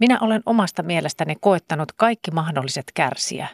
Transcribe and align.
Minä 0.00 0.18
olen 0.20 0.42
omasta 0.46 0.82
mielestäni 0.82 1.36
koettanut 1.40 1.92
kaikki 1.92 2.30
mahdolliset 2.30 2.84
kärsiä 2.94 3.48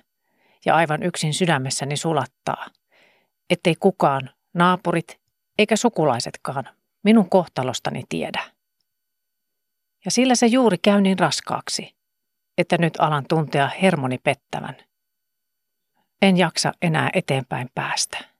ja 0.67 0.75
aivan 0.75 1.03
yksin 1.03 1.35
sydämessäni 1.35 1.97
sulattaa, 1.97 2.67
ettei 3.51 3.75
kukaan, 3.81 4.31
naapurit 4.55 5.21
eikä 5.59 5.77
sukulaisetkaan 5.77 6.69
minun 7.05 7.31
kohtalostani 7.31 8.03
tiedä. 8.09 8.43
Ja 10.05 10.11
sillä 10.11 10.35
se 10.35 10.47
juuri 10.47 10.79
käy 10.79 11.01
niin 11.01 11.19
raskaaksi, 11.19 11.97
että 12.59 12.79
nyt 12.79 12.95
alan 12.99 13.25
tuntea 13.29 13.71
hermoni 13.83 14.19
pettävän. 14.19 14.77
En 16.23 16.37
jaksa 16.37 16.73
enää 16.83 17.11
eteenpäin 17.13 17.71
päästä. 17.75 18.36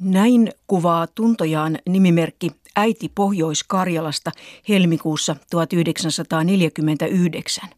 Näin 0.00 0.52
kuvaa 0.66 1.06
tuntojaan 1.06 1.78
nimimerkki 1.88 2.50
Äiti 2.76 3.12
Pohjois-Karjalasta 3.14 4.32
helmikuussa 4.68 5.36
1949. 5.50 7.68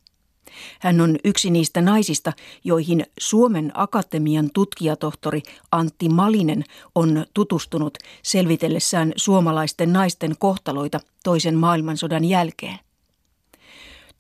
Hän 0.80 1.01
on 1.01 1.16
yksi 1.24 1.51
niistä 1.51 1.80
naisista, 1.80 2.33
joihin 2.65 3.07
Suomen 3.19 3.70
Akatemian 3.74 4.51
tutkijatohtori 4.55 5.43
Antti 5.73 6.09
Malinen 6.09 6.65
on 6.95 7.27
tutustunut 7.34 7.98
selvitellessään 8.23 9.12
suomalaisten 9.16 9.93
naisten 9.93 10.35
kohtaloita 10.38 11.01
toisen 11.24 11.55
maailmansodan 11.55 12.24
jälkeen. 12.24 12.79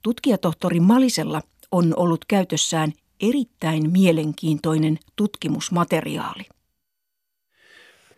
Tutkijatohtori 0.02 0.80
Malisella 0.80 1.42
on 1.72 1.94
ollut 1.96 2.24
käytössään 2.24 2.92
erittäin 3.20 3.90
mielenkiintoinen 3.90 4.98
tutkimusmateriaali. 5.16 6.57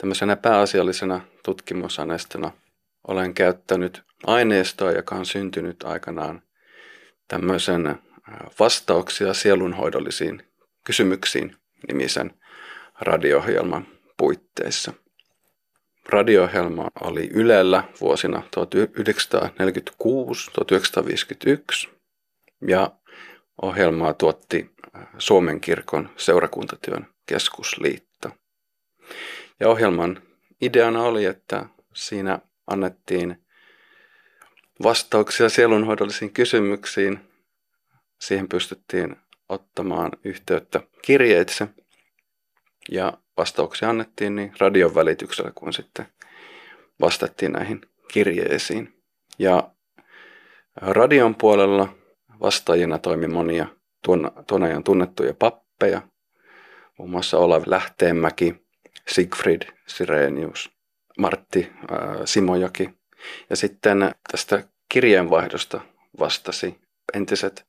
Tämmöisenä 0.00 0.36
pääasiallisena 0.36 1.20
tutkimusaineistona 1.44 2.50
olen 3.08 3.34
käyttänyt 3.34 4.02
aineistoa, 4.26 4.92
joka 4.92 5.14
on 5.14 5.26
syntynyt 5.26 5.82
aikanaan 5.82 6.42
tämmöisen 7.28 7.98
vastauksia 8.58 9.34
sielunhoidollisiin 9.34 10.42
kysymyksiin 10.84 11.56
nimisen 11.88 12.40
radio-ohjelman 13.00 13.86
puitteissa. 14.16 14.92
Radio-ohjelma 16.08 16.88
oli 17.00 17.30
Ylellä 17.32 17.84
vuosina 18.00 18.42
1946-1951 21.86 21.88
ja 22.68 22.90
ohjelmaa 23.62 24.14
tuotti 24.14 24.70
Suomen 25.18 25.60
kirkon 25.60 26.10
seurakuntatyön 26.16 27.06
keskusliitto. 27.26 28.30
Ja 29.60 29.68
ohjelman 29.68 30.22
ideana 30.60 31.02
oli, 31.02 31.24
että 31.24 31.66
siinä 31.94 32.38
annettiin 32.66 33.44
vastauksia 34.82 35.48
sielunhoidollisiin 35.48 36.32
kysymyksiin. 36.32 37.20
Siihen 38.20 38.48
pystyttiin 38.48 39.16
ottamaan 39.48 40.10
yhteyttä 40.24 40.80
kirjeitse 41.02 41.68
ja 42.90 43.12
vastauksia 43.36 43.88
annettiin 43.88 44.36
niin 44.36 44.52
radion 44.60 44.94
välityksellä 44.94 45.52
kuin 45.54 45.72
sitten 45.72 46.06
vastattiin 47.00 47.52
näihin 47.52 47.80
kirjeisiin. 48.12 49.02
Ja 49.38 49.70
radion 50.76 51.34
puolella 51.34 51.88
vastaajina 52.40 52.98
toimi 52.98 53.28
monia 53.28 53.66
tuon, 54.04 54.30
tuon 54.46 54.62
ajan 54.62 54.84
tunnettuja 54.84 55.34
pappeja, 55.34 56.02
muun 56.98 57.10
muassa 57.10 57.38
Olav 57.38 57.62
Lähteenmäki, 57.66 58.69
Sigfrid 59.08 59.62
Sirenius, 59.86 60.70
Martti 61.18 61.72
äh, 61.92 61.98
Simojoki. 62.24 62.90
Ja 63.50 63.56
sitten 63.56 64.14
tästä 64.30 64.64
kirjeenvaihdosta 64.88 65.80
vastasi 66.18 66.80
entiset 67.14 67.66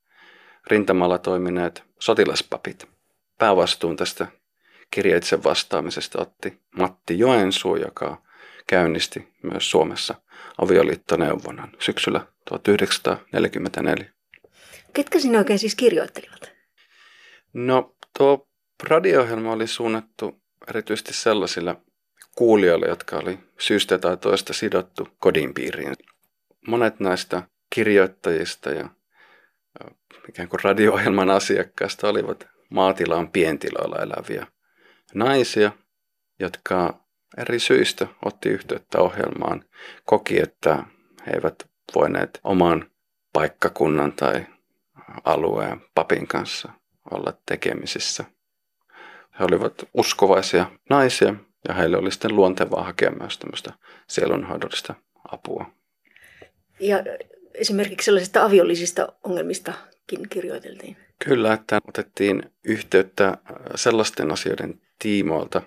rintamalla 0.67 1.17
toimineet 1.17 1.83
sotilaspapit. 2.00 2.89
Päävastuun 3.38 3.96
tästä 3.96 4.28
kirjeitse 4.91 5.44
vastaamisesta 5.44 6.22
otti 6.22 6.59
Matti 6.78 7.19
Joensuu, 7.19 7.75
joka 7.75 8.22
käynnisti 8.67 9.28
myös 9.44 9.72
Suomessa 9.72 10.16
avioliittoneuvonnan 10.57 11.72
syksyllä 11.79 12.28
1944. 12.50 14.06
Ketkä 14.94 15.19
sinä 15.19 15.38
oikein 15.38 15.59
siis 15.59 15.75
kirjoittelivat? 15.75 16.51
No 17.53 17.96
tuo 18.17 18.47
radio-ohjelma 18.84 19.51
oli 19.51 19.67
suunnattu 19.67 20.41
erityisesti 20.69 21.13
sellaisille 21.13 21.75
kuulijoille, 22.35 22.85
jotka 22.88 23.17
oli 23.17 23.39
syystä 23.59 23.97
tai 23.97 24.17
toista 24.17 24.53
sidottu 24.53 25.07
kodin 25.19 25.53
piiriin. 25.53 25.94
Monet 26.67 26.99
näistä 26.99 27.44
kirjoittajista 27.75 28.72
ja 28.72 28.89
ikään 30.29 30.49
kuin 30.49 30.63
radio-ohjelman 30.63 31.29
asiakkaista 31.29 32.09
olivat 32.09 32.47
maatilaan 32.69 33.31
pientiloilla 33.31 33.95
eläviä 33.95 34.47
naisia, 35.13 35.72
jotka 36.39 37.03
eri 37.38 37.59
syistä 37.59 38.07
otti 38.25 38.49
yhteyttä 38.49 38.99
ohjelmaan, 38.99 39.66
koki, 40.05 40.39
että 40.39 40.83
he 41.28 41.31
eivät 41.33 41.69
voineet 41.95 42.39
oman 42.43 42.91
paikkakunnan 43.33 44.13
tai 44.13 44.45
alueen 45.23 45.81
papin 45.95 46.28
kanssa 46.28 46.72
olla 47.11 47.33
tekemisissä. 47.45 48.25
He 49.40 49.46
olivat 49.46 49.74
uskovaisia 49.94 50.66
naisia 50.90 51.36
ja 51.68 51.74
heille 51.74 51.97
oli 51.97 52.12
sitten 52.12 52.36
luontevaa 52.36 52.84
hakea 52.84 53.12
myös 53.12 53.38
tämmöistä 53.38 53.74
sielunhoidollista 54.08 54.96
apua. 55.31 55.66
Ja 56.80 56.97
esimerkiksi 57.53 58.06
sellaisista 58.06 58.44
aviollisista 58.44 59.14
ongelmistakin 59.24 60.30
kirjoiteltiin. 60.30 60.97
Kyllä, 61.25 61.53
että 61.53 61.80
otettiin 61.88 62.44
yhteyttä 62.64 63.38
sellaisten 63.75 64.31
asioiden 64.31 64.81
tiimoilta, 65.00 65.62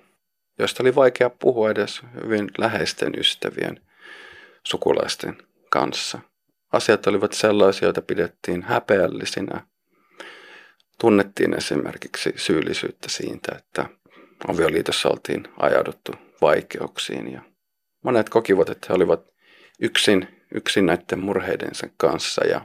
joista 0.59 0.83
oli 0.83 0.95
vaikea 0.95 1.31
puhua 1.31 1.71
edes 1.71 2.03
hyvin 2.25 2.51
läheisten 2.59 3.19
ystävien, 3.19 3.81
sukulaisten 4.67 5.37
kanssa. 5.71 6.19
Asiat 6.73 7.07
olivat 7.07 7.33
sellaisia, 7.33 7.87
joita 7.87 8.03
pidettiin 8.03 8.63
häpeällisinä. 8.63 9.67
Tunnettiin 11.01 11.55
esimerkiksi 11.55 12.33
syyllisyyttä 12.37 13.09
siitä, 13.09 13.55
että 13.59 13.87
avioliitossa 14.49 15.09
oltiin 15.09 15.49
ajauduttu 15.57 16.13
vaikeuksiin 16.41 17.33
ja 17.33 17.43
monet 18.03 18.29
kokivat, 18.29 18.69
että 18.69 18.87
he 18.91 18.95
olivat 18.95 19.21
yksin, 19.81 20.43
yksin 20.55 20.87
näiden 20.87 21.19
murheidensa 21.19 21.89
kanssa 21.97 22.47
ja 22.47 22.61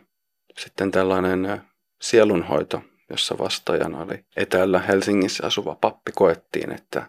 sitten 0.58 0.92
tällainen 0.92 1.62
sielunhoito, 2.02 2.82
jossa 3.10 3.38
vastaajana 3.38 4.02
oli 4.02 4.26
etäällä 4.38 4.80
Helsingissä 4.80 5.48
asuva 5.48 5.76
pappi, 5.76 6.12
koettiin, 6.12 6.72
että, 6.72 7.00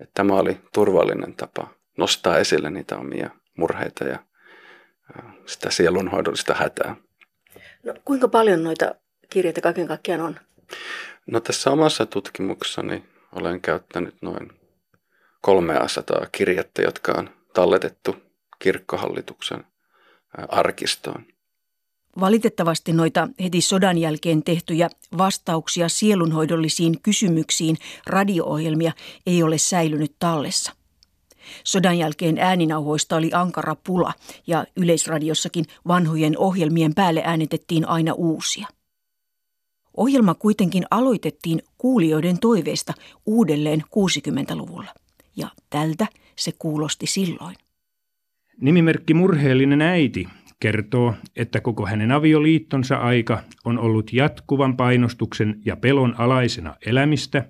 että 0.00 0.12
tämä 0.14 0.34
oli 0.34 0.60
turvallinen 0.74 1.34
tapa 1.34 1.74
nostaa 1.98 2.38
esille 2.38 2.70
niitä 2.70 2.96
omia 2.96 3.30
murheita 3.58 4.04
ja 4.04 4.18
sitä 5.46 5.70
sielunhoidollista 5.70 6.54
hätää. 6.54 6.96
No, 7.84 7.94
kuinka 8.04 8.28
paljon 8.28 8.64
noita 8.64 8.94
kirjeitä 9.30 9.60
kaiken 9.60 9.88
kaikkiaan 9.88 10.20
on? 10.20 10.36
No 11.26 11.40
tässä 11.40 11.70
omassa 11.70 12.06
tutkimuksessani 12.06 13.04
olen 13.32 13.60
käyttänyt 13.60 14.14
noin 14.22 14.52
300 15.40 16.26
kirjettä, 16.32 16.82
jotka 16.82 17.12
on 17.18 17.30
talletettu 17.54 18.16
kirkkohallituksen 18.58 19.64
arkistoon. 20.48 21.24
Valitettavasti 22.20 22.92
noita 22.92 23.28
heti 23.42 23.60
sodan 23.60 23.98
jälkeen 23.98 24.42
tehtyjä 24.42 24.90
vastauksia 25.18 25.88
sielunhoidollisiin 25.88 27.02
kysymyksiin 27.02 27.76
radio-ohjelmia 28.06 28.92
ei 29.26 29.42
ole 29.42 29.58
säilynyt 29.58 30.12
tallessa. 30.18 30.72
Sodan 31.64 31.98
jälkeen 31.98 32.38
ääninauhoista 32.38 33.16
oli 33.16 33.30
ankara 33.34 33.76
pula 33.86 34.12
ja 34.46 34.64
yleisradiossakin 34.76 35.64
vanhojen 35.88 36.38
ohjelmien 36.38 36.94
päälle 36.94 37.22
äänitettiin 37.24 37.88
aina 37.88 38.12
uusia. 38.12 38.68
Ohjelma 39.96 40.34
kuitenkin 40.34 40.84
aloitettiin 40.90 41.62
kuulijoiden 41.78 42.38
toiveesta 42.38 42.92
uudelleen 43.26 43.80
60-luvulla. 43.80 44.94
Ja 45.36 45.48
tältä 45.70 46.06
se 46.36 46.52
kuulosti 46.58 47.06
silloin. 47.06 47.56
Nimimerkki 48.60 49.14
Murheellinen 49.14 49.82
äiti 49.82 50.28
kertoo, 50.60 51.14
että 51.36 51.60
koko 51.60 51.86
hänen 51.86 52.12
avioliittonsa 52.12 52.96
aika 52.96 53.42
on 53.64 53.78
ollut 53.78 54.12
jatkuvan 54.12 54.76
painostuksen 54.76 55.60
ja 55.64 55.76
pelon 55.76 56.14
alaisena 56.18 56.76
elämistä, 56.86 57.44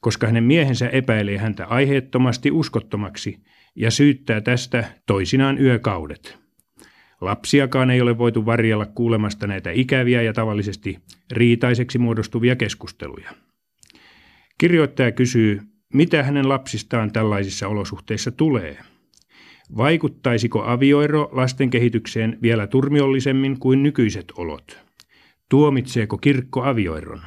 koska 0.00 0.26
hänen 0.26 0.44
miehensä 0.44 0.88
epäilee 0.88 1.38
häntä 1.38 1.66
aiheettomasti 1.66 2.50
uskottomaksi 2.50 3.38
ja 3.76 3.90
syyttää 3.90 4.40
tästä 4.40 4.84
toisinaan 5.06 5.58
yökaudet. 5.58 6.41
Lapsiakaan 7.22 7.90
ei 7.90 8.00
ole 8.00 8.18
voitu 8.18 8.46
varjella 8.46 8.86
kuulemasta 8.86 9.46
näitä 9.46 9.70
ikäviä 9.70 10.22
ja 10.22 10.32
tavallisesti 10.32 10.98
riitaiseksi 11.30 11.98
muodostuvia 11.98 12.56
keskusteluja. 12.56 13.30
Kirjoittaja 14.58 15.12
kysyy, 15.12 15.60
mitä 15.94 16.22
hänen 16.22 16.48
lapsistaan 16.48 17.12
tällaisissa 17.12 17.68
olosuhteissa 17.68 18.30
tulee. 18.30 18.78
Vaikuttaisiko 19.76 20.62
avioero 20.62 21.28
lasten 21.32 21.70
kehitykseen 21.70 22.38
vielä 22.42 22.66
turmiollisemmin 22.66 23.58
kuin 23.58 23.82
nykyiset 23.82 24.32
olot? 24.36 24.78
Tuomitseeko 25.48 26.18
kirkko 26.18 26.62
avioeron? 26.62 27.20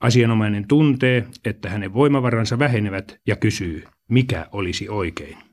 Asianomainen 0.00 0.68
tuntee, 0.68 1.26
että 1.44 1.70
hänen 1.70 1.94
voimavaransa 1.94 2.58
vähenevät 2.58 3.20
ja 3.26 3.36
kysyy, 3.36 3.84
mikä 4.08 4.46
olisi 4.52 4.88
oikein. 4.88 5.49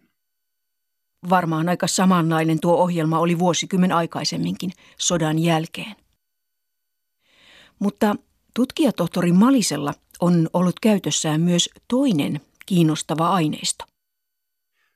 Varmaan 1.29 1.69
aika 1.69 1.87
samanlainen 1.87 2.59
tuo 2.59 2.75
ohjelma 2.75 3.19
oli 3.19 3.39
vuosikymmen 3.39 3.91
aikaisemminkin, 3.91 4.71
sodan 4.97 5.39
jälkeen. 5.39 5.95
Mutta 7.79 8.15
tutkijatohtori 8.55 9.31
Malisella 9.31 9.93
on 10.21 10.49
ollut 10.53 10.79
käytössään 10.79 11.41
myös 11.41 11.69
toinen 11.87 12.41
kiinnostava 12.65 13.29
aineisto. 13.29 13.85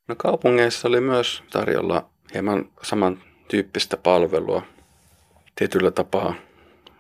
No 0.07 0.15
kaupungeissa 0.15 0.87
oli 0.87 1.01
myös 1.01 1.43
tarjolla 1.51 2.09
hieman 2.33 2.69
samantyyppistä 2.83 3.97
palvelua, 3.97 4.61
tietyllä 5.55 5.91
tapaa 5.91 6.33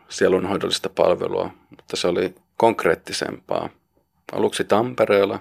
sielunhoidollista 0.09 0.89
palvelua, 0.89 1.49
mutta 1.69 1.95
se 1.95 2.07
oli 2.07 2.35
konkreettisempaa. 2.57 3.69
Aluksi 4.31 4.63
Tampereella 4.63 5.39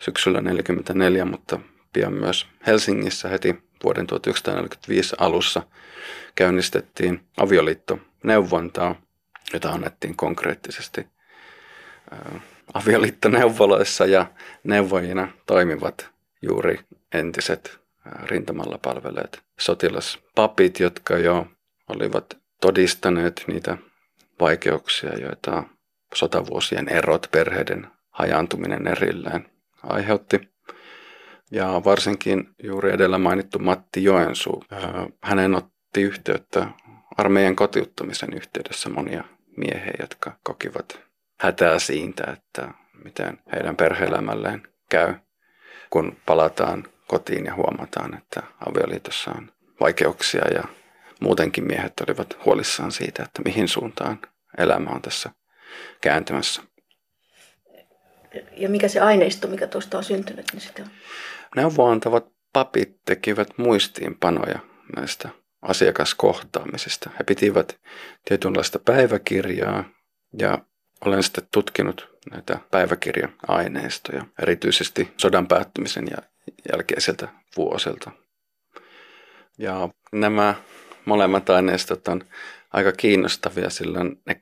syksyllä 0.00 0.38
1944, 0.38 1.24
mutta 1.24 1.60
pian 1.96 2.12
myös 2.12 2.46
Helsingissä 2.66 3.28
heti 3.28 3.62
vuoden 3.84 4.06
1945 4.06 5.16
alussa 5.18 5.62
käynnistettiin 6.34 7.20
avioliittoneuvontaa, 7.36 8.94
jota 9.52 9.70
annettiin 9.70 10.16
konkreettisesti 10.16 11.06
avioliittoneuvoloissa 12.74 14.06
ja 14.06 14.26
neuvojina 14.64 15.28
toimivat 15.46 16.10
juuri 16.42 16.80
entiset 17.14 17.80
rintamalla 18.22 18.78
palveleet 18.82 19.42
sotilaspapit, 19.60 20.80
jotka 20.80 21.18
jo 21.18 21.46
olivat 21.88 22.38
todistaneet 22.60 23.44
niitä 23.46 23.78
vaikeuksia, 24.40 25.18
joita 25.18 25.64
sotavuosien 26.14 26.88
erot, 26.88 27.28
perheiden 27.32 27.86
hajaantuminen 28.10 28.86
erilleen 28.86 29.46
aiheutti. 29.82 30.55
Ja 31.50 31.82
varsinkin 31.84 32.48
juuri 32.62 32.92
edellä 32.92 33.18
mainittu 33.18 33.58
Matti 33.58 34.04
Joensuu, 34.04 34.64
hänen 35.22 35.54
otti 35.54 36.02
yhteyttä 36.02 36.66
armeijan 37.16 37.56
kotiuttamisen 37.56 38.32
yhteydessä 38.32 38.88
monia 38.88 39.24
miehiä, 39.56 39.94
jotka 40.00 40.38
kokivat 40.42 41.00
hätää 41.40 41.78
siitä, 41.78 42.24
että 42.32 42.68
miten 43.04 43.38
heidän 43.52 43.76
perheelämälleen 43.76 44.68
käy, 44.88 45.14
kun 45.90 46.16
palataan 46.26 46.84
kotiin 47.08 47.44
ja 47.44 47.54
huomataan, 47.54 48.18
että 48.18 48.42
avioliitossa 48.66 49.30
on 49.30 49.52
vaikeuksia 49.80 50.48
ja 50.54 50.62
muutenkin 51.20 51.64
miehet 51.64 51.92
olivat 52.08 52.38
huolissaan 52.44 52.92
siitä, 52.92 53.22
että 53.22 53.42
mihin 53.44 53.68
suuntaan 53.68 54.18
elämä 54.58 54.90
on 54.90 55.02
tässä 55.02 55.30
kääntymässä. 56.00 56.62
Ja 58.56 58.68
mikä 58.68 58.88
se 58.88 59.00
aineisto, 59.00 59.48
mikä 59.48 59.66
tuosta 59.66 59.98
on 59.98 60.04
syntynyt, 60.04 60.46
niin 60.52 60.60
sitä 60.60 60.82
on? 60.82 60.90
Neuvoantavat 61.56 62.26
papit 62.52 62.96
tekivät 63.04 63.48
muistiinpanoja 63.56 64.58
näistä 64.96 65.28
asiakaskohtaamisista. 65.62 67.10
He 67.18 67.24
pitivät 67.24 67.80
tietynlaista 68.24 68.78
päiväkirjaa 68.78 69.84
ja 70.38 70.58
olen 71.04 71.22
sitten 71.22 71.48
tutkinut 71.52 72.16
näitä 72.30 72.58
päiväkirja-aineistoja, 72.70 74.24
erityisesti 74.42 75.12
sodan 75.16 75.48
päättymisen 75.48 76.06
ja 76.10 76.16
jälkeiseltä 76.72 77.28
vuosilta. 77.56 78.10
Ja 79.58 79.88
nämä 80.12 80.54
molemmat 81.04 81.50
aineistot 81.50 82.08
on 82.08 82.24
aika 82.72 82.92
kiinnostavia, 82.92 83.70
sillä 83.70 84.00
ne 84.04 84.40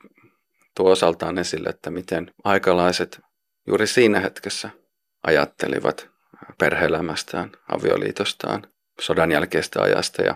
tuo 0.77 0.91
osaltaan 0.91 1.39
esille, 1.39 1.69
että 1.69 1.91
miten 1.91 2.31
aikalaiset 2.45 3.21
juuri 3.67 3.87
siinä 3.87 4.21
hetkessä 4.21 4.71
ajattelivat 5.27 6.14
perheelämästään, 6.59 7.53
avioliitostaan, 7.73 8.67
sodan 9.01 9.33
jälkeistä 9.33 9.83
ajasta 9.83 10.23
ja 10.23 10.35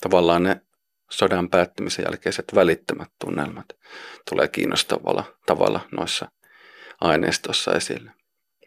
tavallaan 0.00 0.42
ne 0.42 0.60
sodan 1.10 1.48
päättymisen 1.48 2.04
jälkeiset 2.08 2.44
välittömät 2.54 3.08
tunnelmat 3.20 3.66
tulee 4.30 4.48
kiinnostavalla 4.48 5.24
tavalla 5.46 5.80
noissa 5.92 6.28
aineistossa 7.00 7.72
esille. 7.72 8.10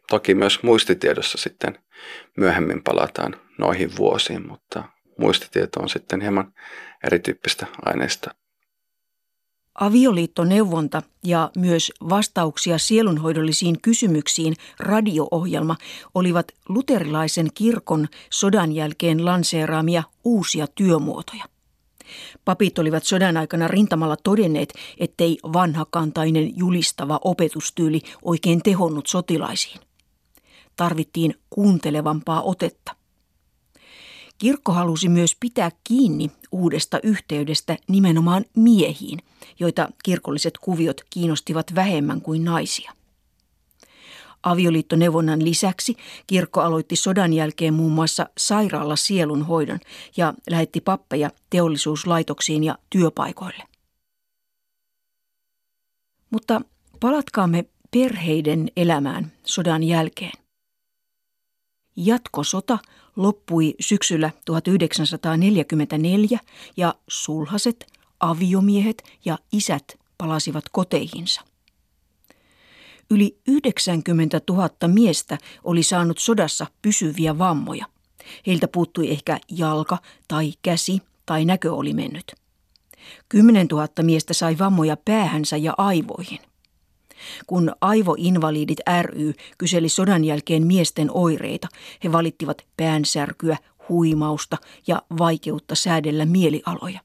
Toki 0.09 0.35
myös 0.35 0.63
muistitiedossa 0.63 1.37
sitten 1.37 1.79
myöhemmin 2.37 2.83
palataan 2.83 3.41
noihin 3.57 3.97
vuosiin, 3.97 4.47
mutta 4.47 4.83
muistitieto 5.17 5.79
on 5.79 5.89
sitten 5.89 6.21
hieman 6.21 6.53
erityyppistä 7.03 7.67
aineista. 7.85 8.35
Avioliittoneuvonta 9.81 11.01
ja 11.23 11.51
myös 11.57 11.91
vastauksia 12.09 12.77
sielunhoidollisiin 12.77 13.81
kysymyksiin 13.81 14.55
radio-ohjelma 14.79 15.75
olivat 16.15 16.51
luterilaisen 16.69 17.47
kirkon 17.53 18.07
sodan 18.29 18.71
jälkeen 18.71 19.25
lanseeraamia 19.25 20.03
uusia 20.23 20.67
työmuotoja. 20.67 21.45
Papit 22.45 22.79
olivat 22.79 23.03
sodan 23.03 23.37
aikana 23.37 23.67
rintamalla 23.67 24.17
todenneet, 24.23 24.73
ettei 24.97 25.37
vanhakantainen 25.53 26.57
julistava 26.57 27.19
opetustyyli 27.23 28.01
oikein 28.21 28.63
tehonnut 28.63 29.07
sotilaisiin. 29.07 29.79
Tarvittiin 30.75 31.35
kuuntelevampaa 31.49 32.41
otetta. 32.41 33.00
Kirkko 34.41 34.71
halusi 34.71 35.09
myös 35.09 35.35
pitää 35.39 35.71
kiinni 35.83 36.31
uudesta 36.51 36.99
yhteydestä 37.03 37.77
nimenomaan 37.87 38.45
miehiin, 38.55 39.19
joita 39.59 39.89
kirkolliset 40.03 40.57
kuviot 40.57 41.01
kiinnostivat 41.09 41.75
vähemmän 41.75 42.21
kuin 42.21 42.43
naisia. 42.43 42.91
Avioliittoneuvonnan 44.43 45.43
lisäksi 45.43 45.95
kirkko 46.27 46.61
aloitti 46.61 46.95
sodan 46.95 47.33
jälkeen 47.33 47.73
muun 47.73 47.91
muassa 47.91 48.29
sairaala 48.37 48.95
sielunhoidon 48.95 49.79
ja 50.17 50.33
lähetti 50.49 50.81
pappeja 50.81 51.31
teollisuuslaitoksiin 51.49 52.63
ja 52.63 52.77
työpaikoille. 52.89 53.63
Mutta 56.29 56.61
palatkaamme 56.99 57.65
perheiden 57.91 58.71
elämään 58.77 59.31
sodan 59.43 59.83
jälkeen. 59.83 60.40
Jatkosota 61.95 62.79
loppui 63.15 63.75
syksyllä 63.79 64.31
1944 64.45 66.39
ja 66.77 66.95
sulhaset, 67.07 67.85
aviomiehet 68.19 69.03
ja 69.25 69.37
isät 69.51 69.99
palasivat 70.17 70.63
koteihinsa. 70.71 71.41
Yli 73.09 73.37
90 73.47 74.41
000 74.49 74.69
miestä 74.87 75.37
oli 75.63 75.83
saanut 75.83 76.17
sodassa 76.17 76.67
pysyviä 76.81 77.37
vammoja. 77.37 77.85
Heiltä 78.47 78.67
puuttui 78.67 79.11
ehkä 79.11 79.39
jalka 79.49 79.97
tai 80.27 80.53
käsi 80.61 81.01
tai 81.25 81.45
näkö 81.45 81.73
oli 81.73 81.93
mennyt. 81.93 82.35
10 83.29 83.67
000 83.67 83.87
miestä 84.01 84.33
sai 84.33 84.57
vammoja 84.59 84.97
päähänsä 84.97 85.57
ja 85.57 85.73
aivoihin. 85.77 86.39
Kun 87.47 87.75
Aivoinvalidit 87.81 88.79
ry 89.01 89.33
kyseli 89.57 89.89
sodan 89.89 90.23
jälkeen 90.23 90.67
miesten 90.67 91.11
oireita, 91.13 91.67
he 92.03 92.11
valittivat 92.11 92.65
päänsärkyä, 92.77 93.57
huimausta 93.89 94.57
ja 94.87 95.01
vaikeutta 95.17 95.75
säädellä 95.75 96.25
mielialoja. 96.25 96.99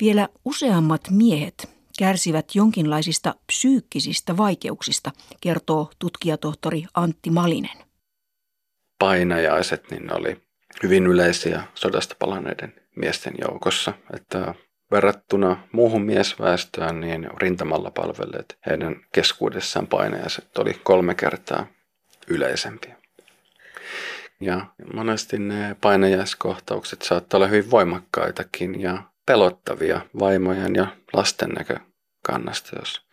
Vielä 0.00 0.28
useammat 0.44 1.00
miehet 1.10 1.68
kärsivät 1.98 2.54
jonkinlaisista 2.54 3.34
psyykkisistä 3.46 4.36
vaikeuksista, 4.36 5.10
kertoo 5.40 5.90
tutkijatohtori 5.98 6.84
Antti 6.94 7.30
Malinen. 7.30 7.78
Painajaiset 8.98 9.90
niin 9.90 10.14
oli 10.14 10.42
hyvin 10.82 11.06
yleisiä 11.06 11.62
sodasta 11.74 12.16
palanneiden 12.18 12.74
miesten 12.96 13.34
joukossa, 13.40 13.92
että 14.14 14.54
verrattuna 14.90 15.56
muuhun 15.72 16.02
miesväestöön, 16.02 17.00
niin 17.00 17.28
rintamalla 17.36 17.90
palvelleet 17.90 18.58
heidän 18.66 18.96
keskuudessaan 19.12 19.86
painajaiset 19.86 20.58
oli 20.58 20.80
kolme 20.82 21.14
kertaa 21.14 21.66
yleisempiä. 22.28 22.96
Ja 24.40 24.66
monesti 24.94 25.38
ne 25.38 25.76
painajaiskohtaukset 25.80 27.02
saattavat 27.02 27.34
olla 27.34 27.46
hyvin 27.46 27.70
voimakkaitakin 27.70 28.80
ja 28.80 29.02
pelottavia 29.26 30.00
vaimojen 30.20 30.74
ja 30.74 30.86
lasten 31.12 31.50
näkökannasta. 31.50 32.78
Jos 32.78 33.06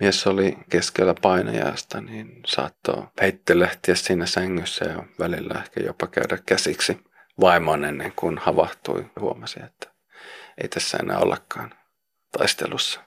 mies 0.00 0.26
oli 0.26 0.58
keskellä 0.70 1.14
painajasta, 1.22 2.00
niin 2.00 2.40
saattoi 2.46 3.06
heittelehtiä 3.20 3.94
siinä 3.94 4.26
sängyssä 4.26 4.84
ja 4.84 5.02
välillä 5.18 5.54
ehkä 5.60 5.80
jopa 5.80 6.06
käydä 6.06 6.38
käsiksi 6.46 6.98
vaimon 7.40 7.84
ennen 7.84 8.12
kuin 8.16 8.38
havahtui 8.38 9.06
huomasi, 9.20 9.60
että 9.64 9.95
ei 10.62 10.68
tässä 10.68 10.98
enää 10.98 11.18
ollakaan 11.18 11.74
taistelussa. 12.38 13.00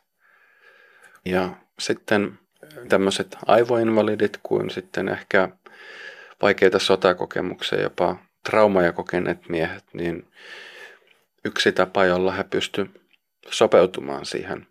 Ja 1.25 1.49
sitten 1.79 2.39
tämmöiset 2.89 3.37
aivoinvalidit 3.45 4.39
kuin 4.43 4.69
sitten 4.69 5.09
ehkä 5.09 5.49
vaikeita 6.41 6.79
sotakokemuksia, 6.79 7.81
jopa 7.81 8.15
traumaja 8.49 8.93
kokeneet 8.93 9.49
miehet, 9.49 9.83
niin 9.93 10.31
yksi 11.45 11.71
tapa, 11.71 12.05
jolla 12.05 12.31
he 12.31 12.43
pystyivät 12.43 12.91
sopeutumaan 13.51 14.25
siihen 14.25 14.67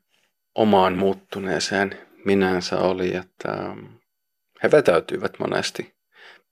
omaan 0.54 0.99
muuttuneeseen 0.99 1.99
minänsä 2.25 2.78
oli, 2.78 3.16
että 3.16 3.76
he 4.62 4.70
vetäytyivät 4.70 5.38
monesti 5.38 5.94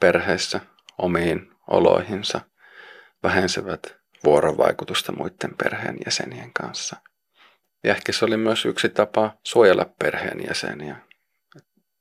perheessä 0.00 0.60
omiin 0.98 1.50
oloihinsa, 1.66 2.40
vähensivät 3.22 3.96
vuorovaikutusta 4.26 5.12
muiden 5.12 5.56
perheenjäsenien 5.62 6.52
kanssa. 6.52 6.96
Ja 7.84 7.90
ehkä 7.90 8.12
se 8.12 8.24
oli 8.24 8.36
myös 8.36 8.64
yksi 8.64 8.88
tapa 8.88 9.34
suojella 9.44 9.86
perheenjäseniä. 9.98 10.96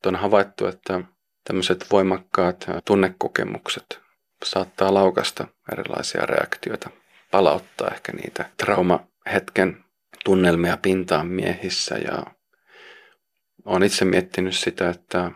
On 0.05 0.15
havaittu, 0.15 0.67
että 0.67 1.01
tämmöiset 1.43 1.85
voimakkaat 1.91 2.65
tunnekokemukset 2.85 3.99
saattaa 4.43 4.93
laukasta 4.93 5.47
erilaisia 5.71 6.25
reaktioita, 6.25 6.89
palauttaa 7.31 7.87
ehkä 7.93 8.11
niitä 8.11 8.49
traumahetken 8.57 9.83
tunnelmia 10.23 10.77
pintaan 10.77 11.27
miehissä 11.27 11.95
ja 11.95 12.23
olen 13.65 13.83
itse 13.83 14.05
miettinyt 14.05 14.55
sitä, 14.55 14.89
että, 14.89 15.31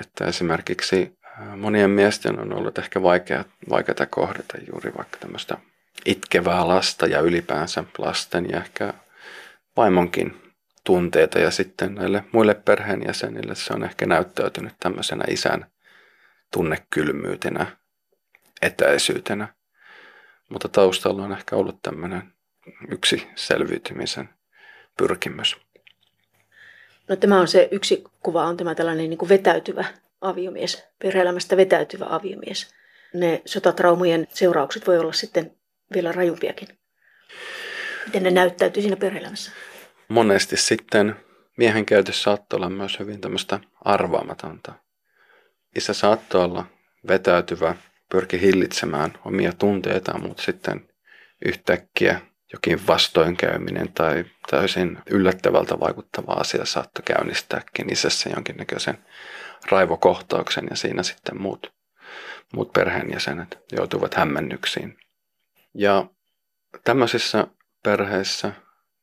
että 0.00 0.24
esimerkiksi 0.24 1.18
monien 1.56 1.90
miesten 1.90 2.40
on 2.40 2.52
ollut 2.52 2.78
ehkä 2.78 3.02
vaikea, 3.02 3.44
vaikeaa 3.70 4.06
kohdata 4.10 4.58
juuri 4.72 4.92
vaikka 4.96 5.18
tämmöistä 5.18 5.58
itkevää 6.04 6.68
lasta 6.68 7.06
ja 7.06 7.20
ylipäänsä 7.20 7.84
lasten 7.98 8.50
ja 8.50 8.56
ehkä 8.56 8.94
vaimonkin 9.76 10.54
tunteita 10.84 11.38
ja 11.38 11.50
sitten 11.50 11.94
näille 11.94 12.24
muille 12.32 12.54
perheenjäsenille 12.54 13.54
se 13.54 13.72
on 13.72 13.84
ehkä 13.84 14.06
näyttäytynyt 14.06 14.74
tämmöisenä 14.80 15.24
isän 15.28 15.66
tunnekylmyytenä, 16.52 17.66
etäisyytenä. 18.62 19.54
Mutta 20.48 20.68
taustalla 20.68 21.22
on 21.22 21.32
ehkä 21.32 21.56
ollut 21.56 21.82
tämmöinen 21.82 22.32
yksi 22.90 23.28
selviytymisen 23.34 24.28
pyrkimys. 24.96 25.56
No 27.08 27.16
tämä 27.16 27.40
on 27.40 27.48
se 27.48 27.68
yksi 27.70 28.04
kuva, 28.20 28.44
on 28.44 28.56
tämä 28.56 28.74
tällainen 28.74 29.10
niin 29.10 29.18
kuin 29.18 29.28
vetäytyvä 29.28 29.84
aviomies, 30.20 30.84
perheelämästä 30.98 31.56
vetäytyvä 31.56 32.06
aviomies. 32.08 32.74
Ne 33.14 33.42
sotatraumojen 33.46 34.28
seuraukset 34.30 34.86
voi 34.86 34.98
olla 34.98 35.12
sitten 35.12 35.56
vielä 35.94 36.12
rajumpiakin. 36.12 36.68
Miten 38.06 38.22
ne 38.22 38.30
näyttäytyy 38.30 38.82
siinä 38.82 38.96
perheelämässä? 38.96 39.52
Monesti 40.08 40.56
sitten 40.56 41.16
miehen 41.56 41.86
käytössä 41.86 42.22
saattoi 42.22 42.56
olla 42.56 42.70
myös 42.70 42.98
hyvin 42.98 43.20
tämmöistä 43.20 43.60
arvaamatonta. 43.84 44.72
Isä 45.76 45.92
saattoi 45.92 46.44
olla 46.44 46.66
vetäytyvä, 47.08 47.76
pyrki 48.10 48.40
hillitsemään 48.40 49.12
omia 49.24 49.52
tunteitaan, 49.52 50.22
mutta 50.22 50.42
sitten 50.42 50.88
yhtäkkiä 51.44 52.20
jokin 52.52 52.86
vastoinkäyminen 52.86 53.92
tai 53.92 54.24
täysin 54.50 54.98
yllättävältä 55.10 55.80
vaikuttava 55.80 56.32
asia 56.32 56.64
saattoi 56.64 57.02
käynnistääkin 57.04 57.92
isässä 57.92 58.30
jonkinnäköisen 58.30 58.98
raivokohtauksen 59.70 60.66
ja 60.70 60.76
siinä 60.76 61.02
sitten 61.02 61.40
muut, 61.40 61.72
muut 62.54 62.72
perheenjäsenet 62.72 63.58
joutuvat 63.72 64.14
hämmennyksiin. 64.14 64.96
Ja 65.74 66.06
tämmöisissä 66.84 67.46
perheissä 67.82 68.52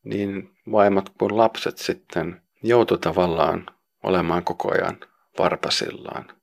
niin 0.03 0.57
vaimot 0.71 1.09
kuin 1.19 1.37
lapset 1.37 1.77
sitten 1.77 2.41
joutu 2.63 2.97
tavallaan 2.97 3.65
olemaan 4.03 4.43
koko 4.43 4.73
ajan 4.73 4.99
varpasillaan, 5.39 6.37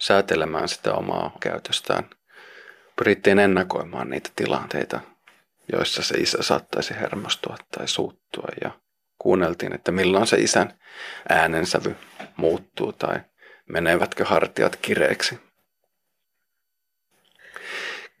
säätelemään 0.00 0.68
sitä 0.68 0.94
omaa 0.94 1.36
käytöstään. 1.40 2.10
Pyrittiin 2.96 3.38
ennakoimaan 3.38 4.10
niitä 4.10 4.30
tilanteita, 4.36 5.00
joissa 5.72 6.02
se 6.02 6.14
isä 6.18 6.42
saattaisi 6.42 6.94
hermostua 6.94 7.56
tai 7.70 7.88
suuttua 7.88 8.48
ja 8.64 8.70
kuunneltiin, 9.18 9.74
että 9.74 9.92
milloin 9.92 10.26
se 10.26 10.36
isän 10.36 10.78
äänensävy 11.28 11.96
muuttuu 12.36 12.92
tai 12.92 13.20
menevätkö 13.68 14.24
hartiat 14.24 14.76
kireeksi. 14.76 15.40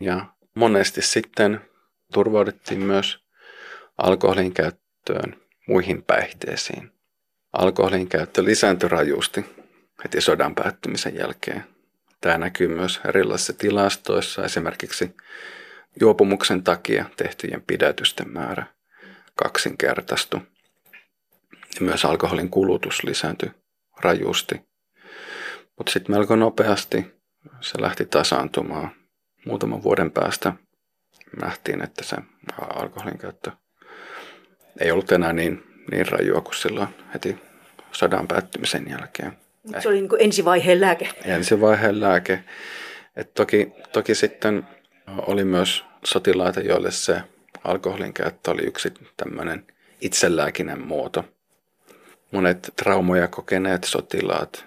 Ja 0.00 0.31
monesti 0.54 1.02
sitten 1.02 1.60
turvauduttiin 2.12 2.80
myös 2.80 3.24
alkoholin 3.98 4.54
käyttöön 4.54 5.36
muihin 5.68 6.02
päihteisiin. 6.02 6.92
Alkoholin 7.52 8.08
käyttö 8.08 8.44
lisääntyi 8.44 8.88
rajusti 8.88 9.44
heti 10.04 10.20
sodan 10.20 10.54
päättymisen 10.54 11.14
jälkeen. 11.14 11.64
Tämä 12.20 12.38
näkyy 12.38 12.68
myös 12.68 13.00
erilaisissa 13.08 13.52
tilastoissa, 13.52 14.44
esimerkiksi 14.44 15.16
juopumuksen 16.00 16.62
takia 16.62 17.04
tehtyjen 17.16 17.62
pidätysten 17.62 18.32
määrä 18.32 18.66
kaksinkertaistui. 19.34 20.40
Myös 21.80 22.04
alkoholin 22.04 22.50
kulutus 22.50 23.04
lisääntyi 23.04 23.50
rajusti. 24.00 24.54
Mutta 25.78 25.92
sitten 25.92 26.16
melko 26.16 26.36
nopeasti 26.36 27.06
se 27.60 27.80
lähti 27.80 28.06
tasaantumaan. 28.06 29.01
Muutaman 29.46 29.82
vuoden 29.82 30.10
päästä 30.10 30.52
nähtiin, 31.42 31.82
että 31.82 32.04
se 32.04 32.16
alkoholin 32.74 33.18
käyttö 33.18 33.50
ei 34.80 34.90
ollut 34.90 35.12
enää 35.12 35.32
niin, 35.32 35.62
niin 35.90 36.08
rajua 36.08 36.40
kuin 36.40 36.54
silloin 36.54 36.88
heti 37.14 37.38
sodan 37.92 38.28
päättymisen 38.28 38.90
jälkeen. 38.90 39.32
Se 39.78 39.88
oli 39.88 39.96
niin 39.96 40.08
kuin 40.08 40.22
ensivaiheen 40.22 40.80
lääke. 40.80 41.10
Ensivaiheen 41.24 42.00
lääke. 42.00 42.44
Et 43.16 43.34
toki, 43.34 43.72
toki 43.92 44.14
sitten 44.14 44.66
oli 45.26 45.44
myös 45.44 45.84
sotilaita, 46.04 46.60
joille 46.60 46.90
se 46.90 47.22
alkoholin 47.64 48.14
käyttö 48.14 48.50
oli 48.50 48.62
yksi 48.62 48.94
tämmöinen 49.16 49.66
itselääkinen 50.00 50.80
muoto. 50.86 51.24
Monet 52.30 52.72
traumoja 52.76 53.28
kokeneet 53.28 53.84
sotilaat 53.84 54.66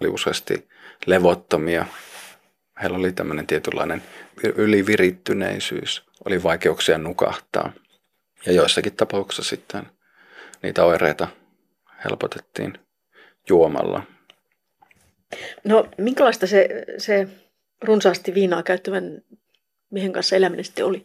oli 0.00 0.08
useasti 0.08 0.68
levottomia. 1.06 1.86
Heillä 2.82 2.98
oli 2.98 3.12
tämmöinen 3.12 3.46
tietynlainen 3.46 4.02
ylivirittyneisyys, 4.42 6.04
oli 6.24 6.42
vaikeuksia 6.42 6.98
nukahtaa. 6.98 7.72
Ja 8.46 8.52
joissakin 8.52 8.96
tapauksissa 8.96 9.42
sitten 9.42 9.86
niitä 10.62 10.84
oireita 10.84 11.28
helpotettiin 12.04 12.78
juomalla. 13.48 14.02
No 15.64 15.88
minkälaista 15.98 16.46
se, 16.46 16.68
se 16.98 17.28
runsaasti 17.82 18.34
viinaa 18.34 18.62
käyttävän 18.62 19.22
mihin 19.90 20.12
kanssa 20.12 20.36
eläminen 20.36 20.64
sitten 20.64 20.84
oli? 20.84 21.04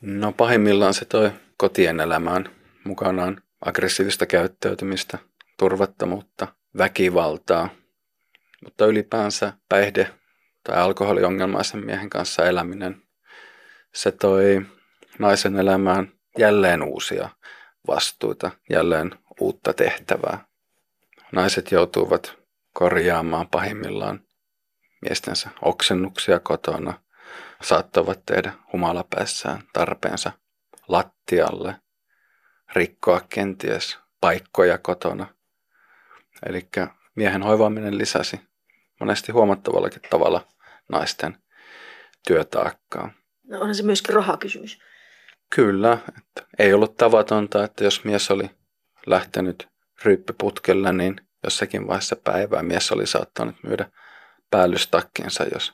No 0.00 0.32
pahimmillaan 0.32 0.94
se 0.94 1.04
toi 1.04 1.30
kotien 1.56 2.00
elämään 2.00 2.48
mukanaan 2.84 3.42
aggressiivista 3.60 4.26
käyttäytymistä, 4.26 5.18
turvattomuutta, 5.58 6.48
väkivaltaa, 6.78 7.68
mutta 8.64 8.86
ylipäänsä 8.86 9.52
päihde- 9.68 10.14
tai 10.64 10.76
alkoholiongelmaisen 10.76 11.84
miehen 11.84 12.10
kanssa 12.10 12.46
eläminen, 12.46 13.02
se 13.94 14.12
toi 14.12 14.66
naisen 15.18 15.56
elämään 15.56 16.12
jälleen 16.38 16.82
uusia 16.82 17.28
vastuita, 17.86 18.50
jälleen 18.70 19.18
uutta 19.40 19.72
tehtävää. 19.72 20.44
Naiset 21.32 21.72
joutuvat 21.72 22.38
korjaamaan 22.72 23.48
pahimmillaan 23.48 24.20
miestensä 25.02 25.50
oksennuksia 25.62 26.40
kotona, 26.40 27.00
saattavat 27.62 28.20
tehdä 28.26 28.52
humalapäissään 28.72 29.62
tarpeensa 29.72 30.32
lattialle, 30.88 31.76
rikkoa 32.74 33.20
kenties 33.28 33.98
paikkoja 34.20 34.78
kotona. 34.78 35.26
Eli 36.46 36.68
miehen 37.14 37.42
hoivaaminen 37.42 37.98
lisäsi 37.98 38.40
monesti 39.04 39.32
huomattavallakin 39.32 40.02
tavalla 40.10 40.46
naisten 40.92 41.36
työtaakkaa. 42.28 43.10
No 43.48 43.60
onhan 43.60 43.74
se 43.74 43.82
myöskin 43.82 44.14
rahakysymys. 44.14 44.78
Kyllä, 45.54 45.98
että 46.08 46.46
ei 46.58 46.72
ollut 46.72 46.96
tavatonta, 46.96 47.64
että 47.64 47.84
jos 47.84 48.04
mies 48.04 48.30
oli 48.30 48.50
lähtenyt 49.06 49.68
ryyppyputkella, 50.04 50.92
niin 50.92 51.20
jossakin 51.44 51.86
vaiheessa 51.86 52.16
päivää 52.16 52.62
mies 52.62 52.92
oli 52.92 53.06
saattanut 53.06 53.56
myydä 53.62 53.90
päällystakkinsa, 54.50 55.44
jos 55.44 55.72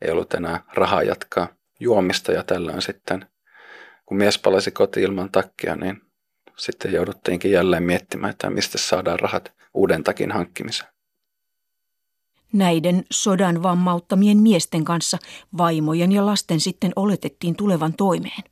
ei 0.00 0.10
ollut 0.10 0.34
enää 0.34 0.64
rahaa 0.74 1.02
jatkaa 1.02 1.48
juomista 1.80 2.32
ja 2.32 2.42
tällöin 2.42 2.82
sitten, 2.82 3.26
kun 4.06 4.16
mies 4.16 4.38
palasi 4.38 4.70
kotiin 4.70 5.04
ilman 5.04 5.32
takkia, 5.32 5.76
niin 5.76 6.00
sitten 6.56 6.92
jouduttiinkin 6.92 7.50
jälleen 7.50 7.82
miettimään, 7.82 8.30
että 8.30 8.50
mistä 8.50 8.78
saadaan 8.78 9.20
rahat 9.20 9.52
uuden 9.74 10.04
takin 10.04 10.32
hankkimiseen. 10.32 10.93
Näiden 12.54 13.04
sodan 13.12 13.62
vammauttamien 13.62 14.38
miesten 14.38 14.84
kanssa 14.84 15.18
vaimojen 15.58 16.12
ja 16.12 16.26
lasten 16.26 16.60
sitten 16.60 16.92
oletettiin 16.96 17.56
tulevan 17.56 17.94
toimeen. 17.94 18.42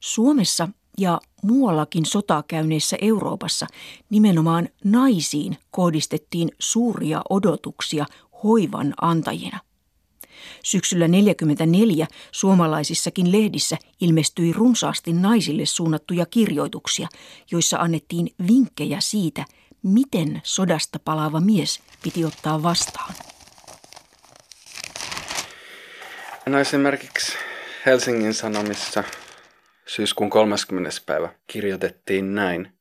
Suomessa 0.00 0.68
ja 0.98 1.20
muuallakin 1.42 2.06
sotaa 2.06 2.42
käyneissä 2.42 2.96
Euroopassa 3.00 3.66
nimenomaan 4.10 4.68
naisiin 4.84 5.56
kohdistettiin 5.70 6.50
suuria 6.58 7.22
odotuksia 7.30 8.06
hoivan 8.42 8.94
antajina. 9.00 9.60
Syksyllä 10.64 11.04
1944 11.04 12.06
suomalaisissakin 12.32 13.32
lehdissä 13.32 13.76
ilmestyi 14.00 14.52
runsaasti 14.52 15.12
naisille 15.12 15.66
suunnattuja 15.66 16.26
kirjoituksia, 16.26 17.08
joissa 17.50 17.78
annettiin 17.78 18.34
vinkkejä 18.48 19.00
siitä, 19.00 19.44
miten 19.82 20.40
sodasta 20.44 20.98
palaava 21.04 21.40
mies 21.40 21.80
piti 22.02 22.24
ottaa 22.24 22.62
vastaan. 22.62 23.14
No 26.46 26.58
esimerkiksi 26.58 27.38
Helsingin 27.86 28.34
Sanomissa 28.34 29.04
syyskuun 29.86 30.30
30. 30.30 30.90
päivä 31.06 31.28
kirjoitettiin 31.46 32.34
näin. 32.34 32.72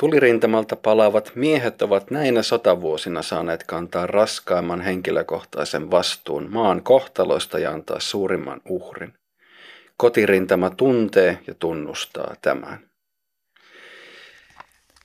Tulirintamalta 0.00 0.76
palaavat 0.76 1.32
miehet 1.34 1.82
ovat 1.82 2.10
näinä 2.10 2.42
sotavuosina 2.42 3.22
saaneet 3.22 3.64
kantaa 3.64 4.06
raskaimman 4.06 4.80
henkilökohtaisen 4.80 5.90
vastuun 5.90 6.46
maan 6.50 6.82
kohtaloista 6.82 7.58
ja 7.58 7.70
antaa 7.70 8.00
suurimman 8.00 8.60
uhrin. 8.68 9.14
Kotirintama 9.96 10.70
tuntee 10.70 11.38
ja 11.46 11.54
tunnustaa 11.54 12.34
tämän. 12.42 12.90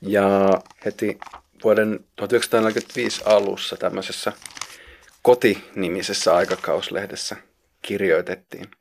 Ja 0.02 0.60
heti 0.86 1.18
vuoden 1.64 2.00
1945 2.16 3.22
alussa 3.26 3.78
tämmöisessä 3.78 4.34
kotinimisessä 5.22 6.36
aikakauslehdessä 6.36 7.36
kirjoitettiin. 7.82 8.72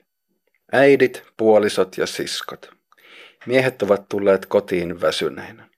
Äidit, 0.73 1.23
puolisot 1.37 1.99
ja 1.99 2.07
siskot. 2.07 2.71
Miehet 3.47 3.83
ovat 3.83 4.09
tulleet 4.09 4.47
kotiin 4.47 5.00
väsyneinä. 5.00 5.69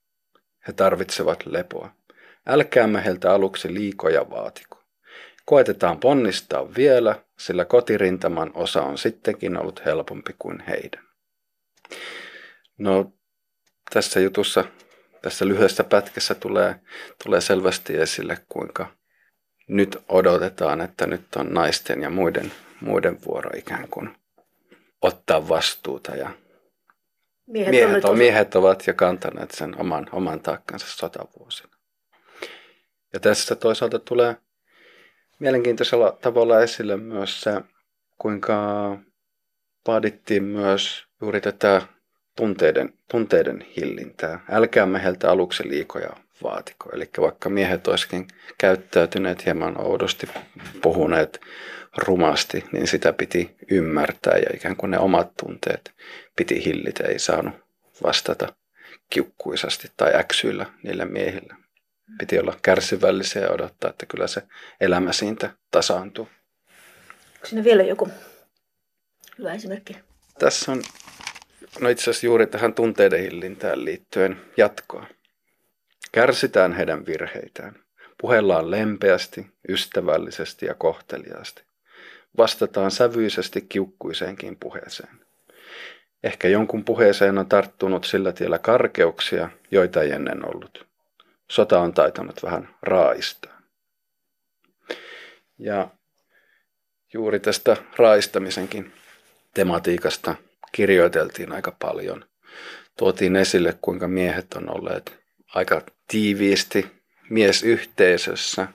He 0.67 0.73
tarvitsevat 0.73 1.47
lepoa. 1.47 1.91
Älkäämme 2.47 3.05
heiltä 3.05 3.33
aluksi 3.33 3.75
liikoja 3.75 4.31
vaatiko. 4.31 4.83
Koetetaan 5.45 6.01
ponnistaa 6.01 6.75
vielä, 6.75 7.25
sillä 7.39 7.65
kotirintaman 7.65 8.51
osa 8.55 8.83
on 8.83 8.99
sittenkin 8.99 9.57
ollut 9.57 9.85
helpompi 9.85 10.35
kuin 10.39 10.61
heidän. 10.69 11.09
No, 12.79 13.13
tässä 13.93 14.21
jutussa, 14.21 14.65
tässä 15.23 15.49
lyhyessä 15.49 15.85
pätkässä 15.85 16.35
tulee, 16.35 16.81
tulee 17.25 17.41
selvästi 17.41 17.97
esille, 17.97 18.39
kuinka 18.49 18.87
nyt 19.69 19.99
odotetaan, 20.09 20.81
että 20.81 21.07
nyt 21.07 21.37
on 21.37 21.55
naisten 21.55 22.03
ja 22.03 22.11
muiden, 22.11 22.53
muiden 22.81 23.19
vuoro 23.27 23.51
ikään 23.57 23.89
kuin 23.89 24.17
ottaa 25.03 25.49
vastuuta 25.49 26.17
ja 26.17 26.31
miehet, 27.47 27.71
miehet, 27.71 28.05
on, 28.05 28.19
miehet 28.19 28.55
ovat 28.55 28.87
jo 28.87 28.95
kantaneet 28.95 29.51
sen 29.51 29.81
oman, 29.81 30.07
oman 30.13 30.41
taakkansa 30.41 30.87
sotavuosina. 30.89 31.77
Ja 33.13 33.21
tässä 33.21 33.55
toisaalta 33.55 33.99
tulee 33.99 34.37
mielenkiintoisella 35.39 36.19
tavalla 36.21 36.61
esille 36.61 36.97
myös 36.97 37.41
se, 37.41 37.61
kuinka 38.19 38.57
vaadittiin 39.87 40.45
myös 40.45 41.05
juuri 41.21 41.41
tätä 41.41 41.83
tunteiden, 42.37 42.93
tunteiden 43.11 43.67
hillintää. 43.77 44.45
Älkäämme 44.51 45.03
heiltä 45.03 45.31
aluksi 45.31 45.69
liikoja 45.69 46.11
vaatiko. 46.43 46.91
Eli 46.93 47.11
vaikka 47.21 47.49
miehet 47.49 47.89
olisikin 47.89 48.29
käyttäytyneet 48.59 49.45
hieman 49.45 49.81
oudosti, 49.81 50.29
puhuneet 50.83 51.41
rumasti, 51.97 52.65
niin 52.73 52.87
sitä 52.87 53.13
piti 53.13 53.57
ymmärtää 53.71 54.37
ja 54.37 54.51
ikään 54.55 54.77
kuin 54.77 54.91
ne 54.91 54.99
omat 54.99 55.33
tunteet 55.41 55.93
piti 56.37 56.65
hillitä, 56.65 57.05
ei 57.05 57.19
saanut 57.19 57.55
vastata 58.03 58.55
kiukkuisasti 59.11 59.89
tai 59.97 60.15
äksyillä 60.15 60.67
niille 60.83 61.05
miehille. 61.05 61.55
Piti 62.19 62.39
olla 62.39 62.59
kärsivällisiä 62.63 63.43
ja 63.43 63.51
odottaa, 63.51 63.91
että 63.91 64.07
kyllä 64.07 64.27
se 64.27 64.43
elämä 64.81 65.13
siitä 65.13 65.51
tasaantuu. 65.71 66.29
Onko 67.35 67.47
siinä 67.47 67.65
vielä 67.65 67.83
joku 67.83 68.09
hyvä 69.39 69.53
esimerkki? 69.53 69.97
Tässä 70.39 70.73
on 70.73 70.83
no 71.81 71.89
itse 71.89 72.03
asiassa 72.03 72.27
juuri 72.27 72.47
tähän 72.47 72.75
tunteiden 72.75 73.21
hillintään 73.21 73.85
liittyen 73.85 74.41
jatkoa. 74.57 75.07
Kärsitään 76.13 76.73
heidän 76.73 77.07
virheitään. 77.07 77.75
Puhellaan 78.21 78.71
lempeästi, 78.71 79.47
ystävällisesti 79.69 80.67
ja 80.67 80.75
kohteliaasti. 80.75 81.63
Vastataan 82.37 82.91
sävyisesti 82.91 83.61
kiukkuiseenkin 83.61 84.57
puheeseen. 84.61 85.21
Ehkä 86.23 86.49
jonkun 86.49 86.85
puheeseen 86.85 87.39
on 87.39 87.49
tarttunut 87.49 88.05
sillä 88.05 88.33
tiellä 88.33 88.59
karkeuksia, 88.59 89.51
joita 89.71 90.03
ei 90.03 90.11
ennen 90.11 90.49
ollut. 90.49 90.87
Sota 91.51 91.81
on 91.81 91.95
taitanut 91.95 92.43
vähän 92.43 92.69
raaistaa. 92.83 93.61
Ja 95.59 95.89
juuri 97.13 97.41
tästä 97.41 97.77
raistamisenkin 97.97 98.93
tematiikasta 99.55 100.35
kirjoiteltiin 100.73 101.53
aika 101.53 101.77
paljon. 101.79 102.25
Tuotiin 102.99 103.37
esille, 103.37 103.79
kuinka 103.83 104.09
miehet 104.09 104.55
on 104.55 104.71
olleet 104.71 105.19
aika 105.55 105.83
tiiviisti 106.09 106.87
miesyhteisössä 107.31 108.69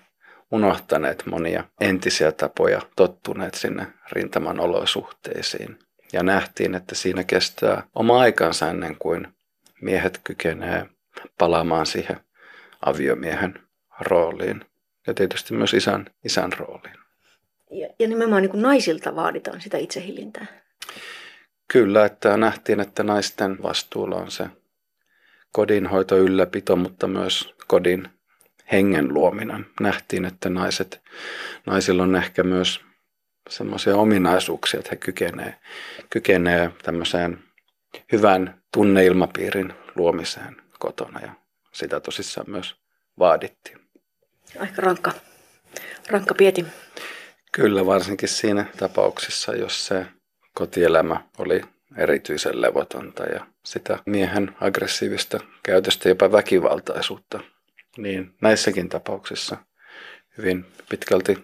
unohtaneet 0.51 1.23
monia 1.25 1.63
entisiä 1.81 2.31
tapoja, 2.31 2.81
tottuneet 2.95 3.53
sinne 3.53 3.87
rintaman 4.11 4.59
olosuhteisiin. 4.59 5.79
Ja 6.13 6.23
nähtiin, 6.23 6.75
että 6.75 6.95
siinä 6.95 7.23
kestää 7.23 7.83
oma 7.95 8.19
aikansa 8.19 8.69
ennen 8.69 8.95
kuin 8.99 9.27
miehet 9.81 10.19
kykenee 10.23 10.85
palaamaan 11.37 11.85
siihen 11.85 12.19
aviomiehen 12.85 13.59
rooliin 13.99 14.65
ja 15.07 15.13
tietysti 15.13 15.53
myös 15.53 15.73
isän, 15.73 16.05
isän 16.25 16.53
rooliin. 16.53 16.97
Ja, 17.71 17.87
ja 17.99 18.07
nimenomaan 18.07 18.41
niin 18.41 18.51
kuin 18.51 18.61
naisilta 18.61 19.15
vaaditaan 19.15 19.61
sitä 19.61 19.77
itsehillintää. 19.77 20.45
Kyllä, 21.67 22.05
että 22.05 22.37
nähtiin, 22.37 22.79
että 22.79 23.03
naisten 23.03 23.63
vastuulla 23.63 24.15
on 24.15 24.31
se 24.31 24.49
kodinhoito, 25.51 26.17
ylläpito, 26.17 26.75
mutta 26.75 27.07
myös 27.07 27.53
kodin 27.67 28.09
hengen 28.71 29.13
luominen. 29.13 29.65
Nähtiin, 29.79 30.25
että 30.25 30.49
naiset, 30.49 31.01
naisilla 31.65 32.03
on 32.03 32.15
ehkä 32.15 32.43
myös 32.43 32.81
semmoisia 33.49 33.95
ominaisuuksia, 33.95 34.79
että 34.79 34.89
he 34.91 34.95
kykenevät 34.95 35.55
kykenee 36.09 36.71
tämmöiseen 36.83 37.43
hyvän 38.11 38.61
tunneilmapiirin 38.73 39.73
luomiseen 39.95 40.57
kotona 40.79 41.19
ja 41.19 41.31
sitä 41.71 41.99
tosissaan 41.99 42.49
myös 42.49 42.75
vaadittiin. 43.19 43.79
Aika 44.59 44.81
rankka, 44.81 45.11
rankka 46.09 46.33
pieti. 46.33 46.65
Kyllä, 47.51 47.85
varsinkin 47.85 48.29
siinä 48.29 48.65
tapauksessa, 48.77 49.55
jos 49.55 49.87
se 49.87 50.05
kotielämä 50.57 51.23
oli 51.37 51.61
erityisen 51.97 52.61
levotonta 52.61 53.23
ja 53.23 53.45
sitä 53.63 53.99
miehen 54.05 54.55
aggressiivista 54.61 55.39
käytöstä, 55.63 56.09
jopa 56.09 56.31
väkivaltaisuutta, 56.31 57.39
niin 57.97 58.35
näissäkin 58.41 58.89
tapauksissa 58.89 59.57
hyvin 60.37 60.65
pitkälti 60.89 61.37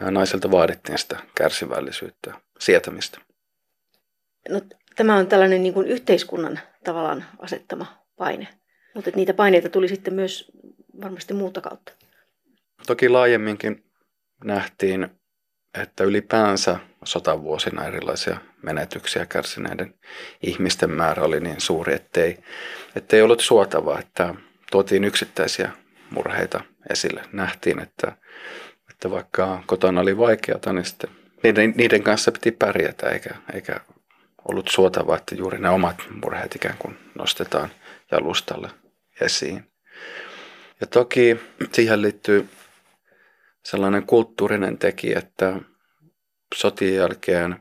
naiselta 0.00 0.50
vaadittiin 0.50 0.98
sitä 0.98 1.18
kärsivällisyyttä, 1.34 2.34
sietämistä. 2.58 3.18
No, 4.48 4.60
tämä 4.96 5.16
on 5.16 5.26
tällainen 5.26 5.62
niin 5.62 5.74
kuin 5.74 5.88
yhteiskunnan 5.88 6.60
tavallaan 6.84 7.24
asettama 7.38 7.86
paine, 8.16 8.48
mutta 8.94 9.10
niitä 9.16 9.34
paineita 9.34 9.68
tuli 9.68 9.88
sitten 9.88 10.14
myös 10.14 10.50
varmasti 11.00 11.34
muuta 11.34 11.60
kautta. 11.60 11.92
Toki 12.86 13.08
laajemminkin 13.08 13.84
nähtiin 14.44 15.10
että 15.82 16.04
ylipäänsä 16.04 16.76
sotavuosina 17.04 17.86
erilaisia 17.86 18.36
menetyksiä 18.62 19.26
kärsineiden 19.26 19.94
ihmisten 20.42 20.90
määrä 20.90 21.22
oli 21.22 21.40
niin 21.40 21.60
suuri, 21.60 21.94
ettei, 21.94 22.38
ettei 22.96 23.22
ollut 23.22 23.40
suotavaa, 23.40 23.98
että 23.98 24.34
tuotiin 24.70 25.04
yksittäisiä 25.04 25.70
murheita 26.10 26.60
esille. 26.90 27.22
Nähtiin, 27.32 27.78
että, 27.78 28.16
että 28.90 29.10
vaikka 29.10 29.62
kotona 29.66 30.00
oli 30.00 30.18
vaikeata, 30.18 30.72
niin 30.72 30.84
sitten 30.84 31.10
niiden, 31.42 31.74
niiden 31.76 32.02
kanssa 32.02 32.32
piti 32.32 32.50
pärjätä, 32.50 33.10
eikä, 33.10 33.30
eikä 33.54 33.80
ollut 34.48 34.68
suotavaa, 34.68 35.16
että 35.16 35.34
juuri 35.34 35.58
ne 35.58 35.68
omat 35.68 35.96
murheet 36.22 36.54
ikään 36.56 36.76
kuin 36.78 36.98
nostetaan 37.14 37.68
jalustalle 38.12 38.70
esiin. 39.20 39.64
Ja 40.80 40.86
toki 40.86 41.40
siihen 41.72 42.02
liittyy 42.02 42.48
sellainen 43.64 44.06
kulttuurinen 44.06 44.78
tekijä, 44.78 45.18
että 45.18 45.60
sotien 46.54 46.94
jälkeen 46.94 47.56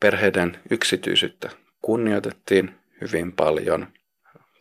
perheiden 0.00 0.58
yksityisyyttä 0.70 1.50
kunnioitettiin 1.82 2.74
hyvin 3.00 3.32
paljon. 3.32 3.88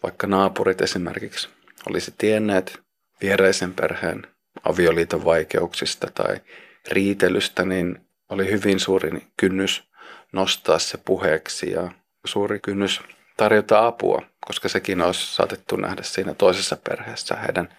Vaikka 0.04 0.28
naapurit 0.28 0.82
esimerkiksi 0.82 1.50
olisi 1.90 2.14
tienneet 2.18 2.80
viereisen 3.22 3.74
perheen 3.74 4.28
avioliiton 4.64 5.26
vaikeuksista 5.26 6.08
tai 6.14 6.42
riitelystä, 6.88 7.66
niin 7.66 8.00
oli 8.30 8.52
hyvin 8.52 8.80
suuri 8.80 9.10
kynnys 9.38 9.84
nostaa 10.32 10.80
se 10.80 10.98
puheeksi 10.98 11.72
ja 11.72 11.92
suuri 12.26 12.60
kynnys 12.60 13.02
tarjota 13.38 13.88
apua, 13.88 14.22
koska 14.48 14.70
sekin 14.70 15.02
olisi 15.02 15.36
saatettu 15.36 15.76
nähdä 15.76 16.04
siinä 16.04 16.34
toisessa 16.34 16.78
perheessä 16.90 17.36
heidän 17.36 17.70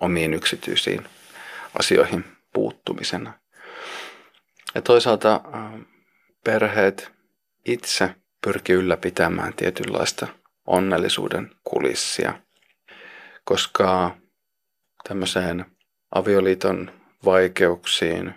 omiin 0.00 0.34
yksityisiin 0.34 1.06
asioihin 1.78 2.24
puuttumisena. 2.52 3.32
Ja 4.74 4.82
toisaalta 4.82 5.40
äh, 5.54 5.80
perheet 6.44 7.12
itse 7.64 8.14
pyrki 8.44 8.72
ylläpitämään 8.72 9.54
tietynlaista 9.54 10.26
onnellisuuden 10.66 11.50
kulissia, 11.64 12.34
koska 13.44 14.16
tämmöiseen 15.08 15.66
avioliiton 16.14 16.92
vaikeuksiin, 17.24 18.34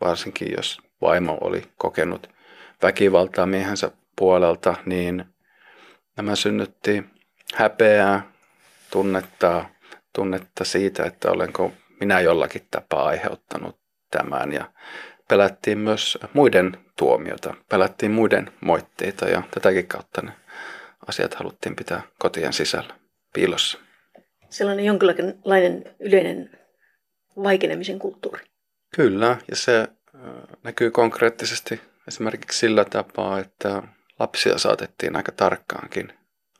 varsinkin 0.00 0.52
jos 0.56 0.78
vaimo 1.00 1.38
oli 1.40 1.62
kokenut 1.76 2.28
väkivaltaa 2.82 3.46
miehensä 3.46 3.90
puolelta, 4.16 4.74
niin 4.86 5.24
nämä 6.16 6.36
synnytti 6.36 7.04
häpeää, 7.54 8.32
tunnetta, 8.90 9.64
tunnetta 10.12 10.64
siitä, 10.64 11.04
että 11.04 11.30
olenko 11.30 11.72
minä 12.00 12.20
jollakin 12.20 12.68
tapaa 12.70 13.06
aiheuttanut 13.06 13.80
tämän 14.10 14.52
ja 14.52 14.72
pelättiin 15.28 15.78
myös 15.78 16.18
muiden 16.32 16.78
tuomiota, 16.98 17.54
pelättiin 17.70 18.12
muiden 18.12 18.52
moitteita 18.60 19.28
ja 19.28 19.42
tätäkin 19.50 19.86
kautta 19.86 20.22
ne 20.22 20.32
asiat 21.06 21.34
haluttiin 21.34 21.76
pitää 21.76 22.02
kotien 22.18 22.52
sisällä, 22.52 22.94
piilossa. 23.34 23.78
Sellainen 24.50 24.84
jonkinlainen 24.84 25.96
yleinen 26.00 26.50
vaikenemisen 27.42 27.98
kulttuuri. 27.98 28.44
Kyllä, 28.96 29.36
ja 29.50 29.56
se 29.56 29.88
näkyy 30.62 30.90
konkreettisesti 30.90 31.80
esimerkiksi 32.08 32.58
sillä 32.58 32.84
tapaa, 32.84 33.38
että 33.38 33.82
lapsia 34.18 34.58
saatettiin 34.58 35.16
aika 35.16 35.32
tarkkaankin 35.32 36.12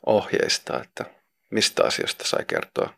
ohjeistaa, 0.07 0.83
että 0.83 1.05
mistä 1.51 1.85
asioista 1.85 2.25
sai 2.25 2.45
kertoa 2.45 2.95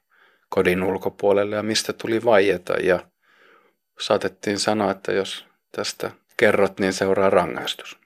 kodin 0.48 0.82
ulkopuolelle 0.82 1.56
ja 1.56 1.62
mistä 1.62 1.92
tuli 1.92 2.24
vaieta. 2.24 2.72
Ja 2.72 3.00
saatettiin 4.00 4.58
sanoa, 4.58 4.90
että 4.90 5.12
jos 5.12 5.46
tästä 5.72 6.10
kerrot, 6.36 6.80
niin 6.80 6.92
seuraa 6.92 7.30
rangaistus. 7.30 7.98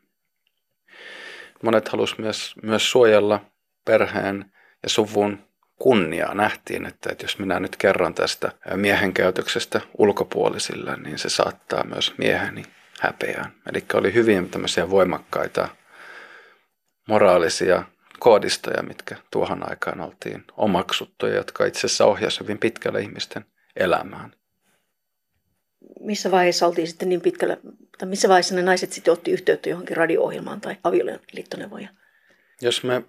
Monet 1.62 1.88
halusivat 1.88 2.18
myös, 2.18 2.54
myös 2.62 2.90
suojella 2.90 3.40
perheen 3.84 4.52
ja 4.82 4.88
suvun 4.88 5.38
kunniaa. 5.78 6.34
Nähtiin, 6.34 6.86
että, 6.86 7.12
että 7.12 7.24
jos 7.24 7.38
minä 7.38 7.60
nyt 7.60 7.76
kerron 7.76 8.14
tästä 8.14 8.52
miehen 8.76 9.14
käytöksestä 9.14 9.80
ulkopuolisille, 9.98 10.96
niin 10.96 11.18
se 11.18 11.28
saattaa 11.28 11.84
myös 11.84 12.18
mieheni 12.18 12.62
häpeään. 13.00 13.52
Eli 13.70 13.84
oli 13.94 14.14
hyvin 14.14 14.50
tämmöisiä 14.50 14.90
voimakkaita 14.90 15.68
moraalisia 17.08 17.82
koodistoja, 18.22 18.82
mitkä 18.82 19.16
tuohon 19.30 19.70
aikaan 19.70 20.00
oltiin 20.00 20.44
omaksuttuja, 20.56 21.34
jotka 21.34 21.64
itse 21.64 21.78
asiassa 21.78 22.04
ohjasivat 22.04 22.42
hyvin 22.48 22.58
pitkälle 22.58 23.00
ihmisten 23.00 23.44
elämään. 23.76 24.32
Missä 26.00 26.30
vaiheessa 26.30 26.66
oltiin 26.66 26.88
sitten 26.88 27.08
niin 27.08 27.20
pitkällä, 27.20 27.56
tai 27.98 28.08
missä 28.08 28.28
vaiheessa 28.28 28.54
ne 28.54 28.62
naiset 28.62 28.92
sitten 28.92 29.12
otti 29.12 29.30
yhteyttä 29.30 29.68
johonkin 29.68 29.96
radio-ohjelmaan 29.96 30.60
tai 30.60 30.76
avioliittoneuvoja? 30.84 31.88
Jos 32.60 32.84
me 32.84 33.02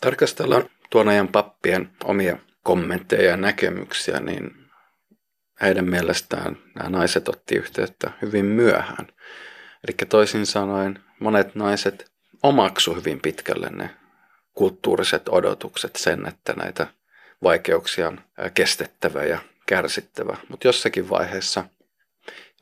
tarkastellaan 0.00 0.70
tuon 0.90 1.08
ajan 1.08 1.28
pappien 1.28 1.90
omia 2.04 2.38
kommentteja 2.62 3.30
ja 3.30 3.36
näkemyksiä, 3.36 4.20
niin 4.20 4.50
heidän 5.62 5.90
mielestään 5.90 6.56
nämä 6.74 6.90
naiset 6.90 7.28
otti 7.28 7.54
yhteyttä 7.54 8.10
hyvin 8.22 8.44
myöhään. 8.44 9.06
Eli 9.88 9.96
toisin 10.08 10.46
sanoen 10.46 10.98
monet 11.20 11.54
naiset 11.54 12.12
omaksu 12.42 12.94
hyvin 12.94 13.20
pitkälle 13.20 13.70
ne 13.70 14.03
kulttuuriset 14.54 15.28
odotukset 15.28 15.96
sen, 15.96 16.28
että 16.28 16.52
näitä 16.52 16.86
vaikeuksia 17.42 18.08
on 18.08 18.20
kestettävä 18.54 19.24
ja 19.24 19.38
kärsittävä. 19.66 20.36
Mutta 20.48 20.68
jossakin 20.68 21.10
vaiheessa, 21.10 21.64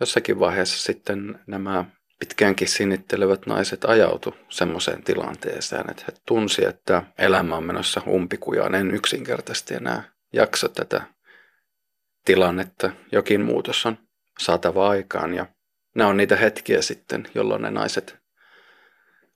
jossakin 0.00 0.40
vaiheessa 0.40 0.82
sitten 0.82 1.40
nämä 1.46 1.84
pitkäänkin 2.18 2.68
sinittelevät 2.68 3.46
naiset 3.46 3.84
ajautu 3.84 4.34
semmoiseen 4.48 5.02
tilanteeseen, 5.02 5.90
että 5.90 6.04
he 6.06 6.12
tunsi, 6.26 6.64
että 6.64 7.02
elämä 7.18 7.56
on 7.56 7.64
menossa 7.64 8.02
umpikujaan. 8.08 8.74
En 8.74 8.90
yksinkertaisesti 8.90 9.74
enää 9.74 10.02
jaksa 10.32 10.68
tätä 10.68 11.02
tilannetta. 12.24 12.90
Jokin 13.12 13.40
muutos 13.40 13.86
on 13.86 13.98
saatava 14.38 14.88
aikaan 14.88 15.34
ja 15.34 15.46
nämä 15.94 16.10
on 16.10 16.16
niitä 16.16 16.36
hetkiä 16.36 16.82
sitten, 16.82 17.28
jolloin 17.34 17.62
ne 17.62 17.70
naiset 17.70 18.18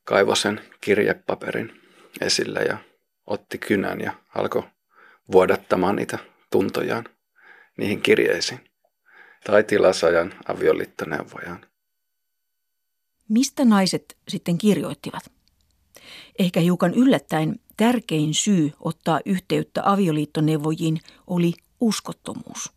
kaivoi 0.05 0.37
sen 0.37 0.61
kirjepaperin 0.81 1.86
esille 2.21 2.63
ja 2.63 2.79
otti 3.27 3.59
kynän 3.59 4.01
ja 4.01 4.13
alkoi 4.35 4.63
vuodattamaan 5.33 5.97
niitä 5.97 6.19
tuntojaan 6.51 7.05
niihin 7.77 8.03
kirjeisiin 8.03 8.61
tai 9.45 9.65
tilasajan 9.65 10.35
avioliittoneuvojaan. 10.49 11.67
Mistä 13.29 13.65
naiset 13.65 14.17
sitten 14.29 14.59
kirjoittivat? 14.59 15.31
Ehkä 16.39 16.61
hiukan 16.61 16.95
yllättäen 16.95 17.61
tärkein 17.77 18.35
syy 18.35 18.73
ottaa 18.81 19.21
yhteyttä 19.27 19.83
avioliittoneuvojiin 19.85 21.01
oli 21.27 21.53
uskottomuus. 21.81 22.73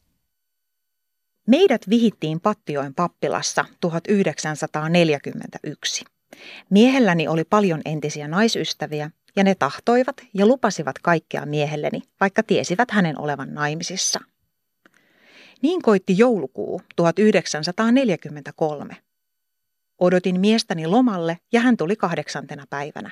Meidät 1.47 1.89
vihittiin 1.89 2.39
Pattioen 2.39 2.93
pappilassa 2.93 3.65
1941. 3.81 6.05
Miehelläni 6.69 7.27
oli 7.27 7.43
paljon 7.43 7.81
entisiä 7.85 8.27
naisystäviä 8.27 9.11
ja 9.35 9.43
ne 9.43 9.55
tahtoivat 9.55 10.15
ja 10.33 10.45
lupasivat 10.45 10.99
kaikkea 10.99 11.45
miehelleni, 11.45 12.01
vaikka 12.19 12.43
tiesivät 12.43 12.91
hänen 12.91 13.19
olevan 13.19 13.53
naimisissa. 13.53 14.19
Niin 15.61 15.81
koitti 15.81 16.17
joulukuu 16.17 16.81
1943. 16.95 18.97
Odotin 19.99 20.39
miestäni 20.39 20.87
lomalle 20.87 21.37
ja 21.51 21.59
hän 21.59 21.77
tuli 21.77 21.95
kahdeksantena 21.95 22.65
päivänä. 22.69 23.11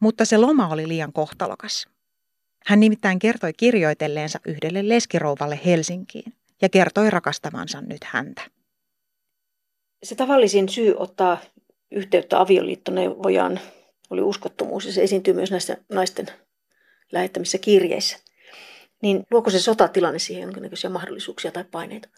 Mutta 0.00 0.24
se 0.24 0.38
loma 0.38 0.68
oli 0.68 0.88
liian 0.88 1.12
kohtalokas. 1.12 1.86
Hän 2.66 2.80
nimittäin 2.80 3.18
kertoi 3.18 3.52
kirjoitelleensa 3.52 4.40
yhdelle 4.46 4.88
leskirouvalle 4.88 5.60
Helsinkiin 5.64 6.32
ja 6.62 6.68
kertoi 6.68 7.10
rakastavansa 7.10 7.80
nyt 7.80 8.04
häntä. 8.04 8.42
Se 10.02 10.14
tavallisin 10.14 10.68
syy 10.68 10.94
ottaa 10.98 11.38
yhteyttä 11.90 12.40
avioliittoneuvojaan 12.40 13.60
oli 14.10 14.22
uskottomuus 14.22 14.86
ja 14.86 14.92
se 14.92 15.02
esiintyy 15.02 15.34
myös 15.34 15.50
näissä 15.50 15.76
naisten 15.88 16.26
lähettämissä 17.12 17.58
kirjeissä. 17.58 18.18
Niin 19.02 19.26
luoko 19.30 19.50
se 19.50 19.60
sotatilanne 19.60 20.18
siihen 20.18 20.42
jonkinnäköisiä 20.42 20.90
mahdollisuuksia 20.90 21.50
tai 21.50 21.64
paineita? 21.70 22.08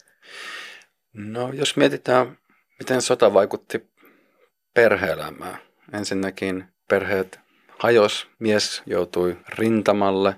No 1.12 1.52
jos 1.52 1.76
mietitään, 1.76 2.38
miten 2.78 3.02
sota 3.02 3.34
vaikutti 3.34 3.90
perheelämään. 4.74 5.58
Ensinnäkin 5.92 6.64
perheet 6.88 7.40
hajos, 7.78 8.28
mies 8.38 8.82
joutui 8.86 9.36
rintamalle 9.48 10.36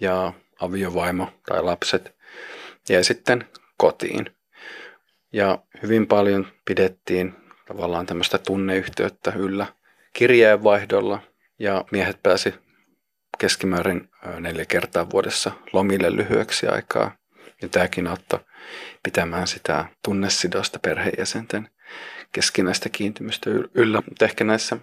ja 0.00 0.32
aviovaimo 0.60 1.28
tai 1.46 1.62
lapset 1.62 2.14
jäi 2.88 3.04
sitten 3.04 3.48
kotiin. 3.76 4.30
Ja 5.32 5.58
hyvin 5.82 6.06
paljon 6.06 6.46
pidettiin 6.64 7.34
tavallaan 7.68 8.06
tämmöistä 8.06 8.38
tunneyhteyttä 8.38 9.32
yllä 9.36 9.66
kirjeenvaihdolla 10.14 11.20
ja 11.58 11.84
miehet 11.92 12.22
pääsi 12.22 12.54
keskimäärin 13.38 14.08
neljä 14.40 14.64
kertaa 14.64 15.10
vuodessa 15.10 15.52
lomille 15.72 16.16
lyhyeksi 16.16 16.66
aikaa. 16.66 17.16
Ja 17.62 17.68
tämäkin 17.68 18.06
auttoi 18.06 18.40
pitämään 19.02 19.46
sitä 19.46 19.84
tunnesidosta 20.04 20.78
perheenjäsenten 20.78 21.68
keskinäistä 22.32 22.88
kiintymystä 22.88 23.50
yllä. 23.74 24.02
Mutta 24.08 24.24
ehkä 24.24 24.44
näissä 24.44 24.76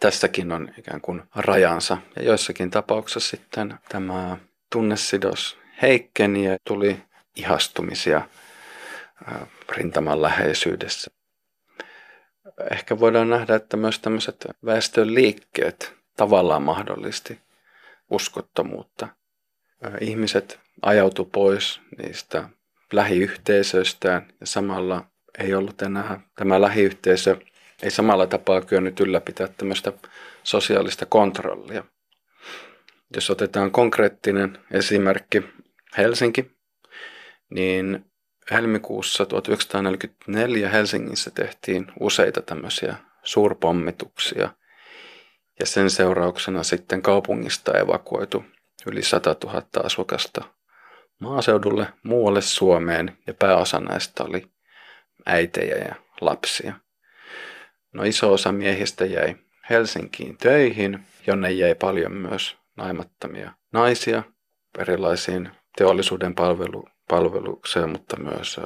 tässäkin 0.00 0.52
on 0.52 0.74
ikään 0.78 1.00
kuin 1.00 1.22
rajansa. 1.34 1.98
Ja 2.16 2.22
joissakin 2.22 2.70
tapauksissa 2.70 3.36
sitten 3.36 3.74
tämä 3.88 4.36
tunnesidos 4.72 5.58
heikkeni 5.82 6.44
ja 6.44 6.56
tuli 6.64 7.02
ihastumisia 7.36 8.28
rintaman 9.76 10.22
läheisyydessä 10.22 11.10
ehkä 12.70 12.98
voidaan 12.98 13.30
nähdä, 13.30 13.54
että 13.54 13.76
myös 13.76 13.98
tämmöiset 13.98 14.46
väestön 14.64 15.14
liikkeet 15.14 15.94
tavallaan 16.16 16.62
mahdollisti 16.62 17.38
uskottomuutta. 18.10 19.08
Ihmiset 20.00 20.60
ajautu 20.82 21.24
pois 21.24 21.80
niistä 21.98 22.48
lähiyhteisöistään 22.92 24.32
ja 24.40 24.46
samalla 24.46 25.04
ei 25.38 25.54
ollut 25.54 25.82
enää 25.82 26.20
tämä 26.36 26.60
lähiyhteisö 26.60 27.36
ei 27.82 27.90
samalla 27.90 28.26
tapaa 28.26 28.60
kyennyt 28.60 29.00
ylläpitää 29.00 29.48
tämmöistä 29.48 29.92
sosiaalista 30.42 31.06
kontrollia. 31.06 31.84
Jos 33.14 33.30
otetaan 33.30 33.70
konkreettinen 33.70 34.58
esimerkki 34.70 35.42
Helsinki, 35.96 36.50
niin 37.50 38.07
helmikuussa 38.50 39.26
1944 39.26 40.68
Helsingissä 40.68 41.30
tehtiin 41.30 41.86
useita 42.00 42.42
tämmöisiä 42.42 42.96
suurpommituksia. 43.22 44.50
Ja 45.60 45.66
sen 45.66 45.90
seurauksena 45.90 46.62
sitten 46.62 47.02
kaupungista 47.02 47.78
evakuoitu 47.78 48.44
yli 48.86 49.02
100 49.02 49.36
000 49.44 49.62
asukasta 49.84 50.44
maaseudulle, 51.20 51.86
muualle 52.02 52.40
Suomeen 52.40 53.18
ja 53.26 53.34
pääosa 53.34 53.80
näistä 53.80 54.24
oli 54.24 54.50
äitejä 55.26 55.76
ja 55.76 55.94
lapsia. 56.20 56.72
No 57.92 58.02
iso 58.02 58.32
osa 58.32 58.52
miehistä 58.52 59.04
jäi 59.04 59.36
Helsinkiin 59.70 60.36
töihin, 60.36 61.06
jonne 61.26 61.50
jäi 61.50 61.74
paljon 61.74 62.12
myös 62.12 62.56
naimattomia 62.76 63.52
naisia 63.72 64.22
erilaisiin 64.78 65.50
teollisuuden 65.76 66.34
palvelu, 66.34 66.88
palvelukseen, 67.08 67.88
mutta 67.90 68.16
myös 68.20 68.60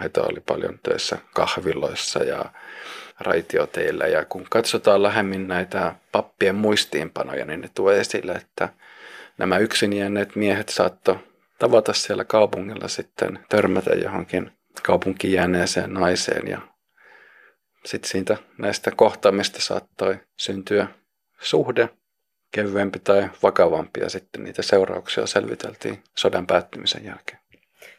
heitä 0.00 0.22
oli 0.22 0.40
paljon 0.40 0.78
töissä 0.82 1.18
kahviloissa 1.34 2.24
ja 2.24 2.44
raitioteillä. 3.20 4.06
Ja 4.06 4.24
kun 4.24 4.46
katsotaan 4.50 5.02
lähemmin 5.02 5.48
näitä 5.48 5.94
pappien 6.12 6.54
muistiinpanoja, 6.54 7.44
niin 7.44 7.60
ne 7.60 7.68
tuo 7.74 7.92
esille, 7.92 8.32
että 8.32 8.68
nämä 9.38 9.58
yksin 9.58 9.92
jääneet 9.92 10.36
miehet 10.36 10.68
saattoi 10.68 11.18
tavata 11.58 11.92
siellä 11.92 12.24
kaupungilla 12.24 12.88
sitten, 12.88 13.38
törmätä 13.48 13.90
johonkin 13.90 14.52
kaupunkiin 14.82 15.32
jääneeseen 15.32 15.94
naiseen 15.94 16.48
ja 16.48 16.60
sitten 17.84 18.10
siitä 18.10 18.36
näistä 18.58 18.90
kohtaamista 18.90 19.60
saattoi 19.60 20.20
syntyä 20.36 20.88
suhde, 21.40 21.88
kevyempi 22.52 22.98
tai 22.98 23.30
vakavampi 23.42 24.00
ja 24.00 24.10
sitten 24.10 24.44
niitä 24.44 24.62
seurauksia 24.62 25.26
selviteltiin 25.26 26.02
sodan 26.18 26.46
päättymisen 26.46 27.04
jälkeen. 27.04 27.47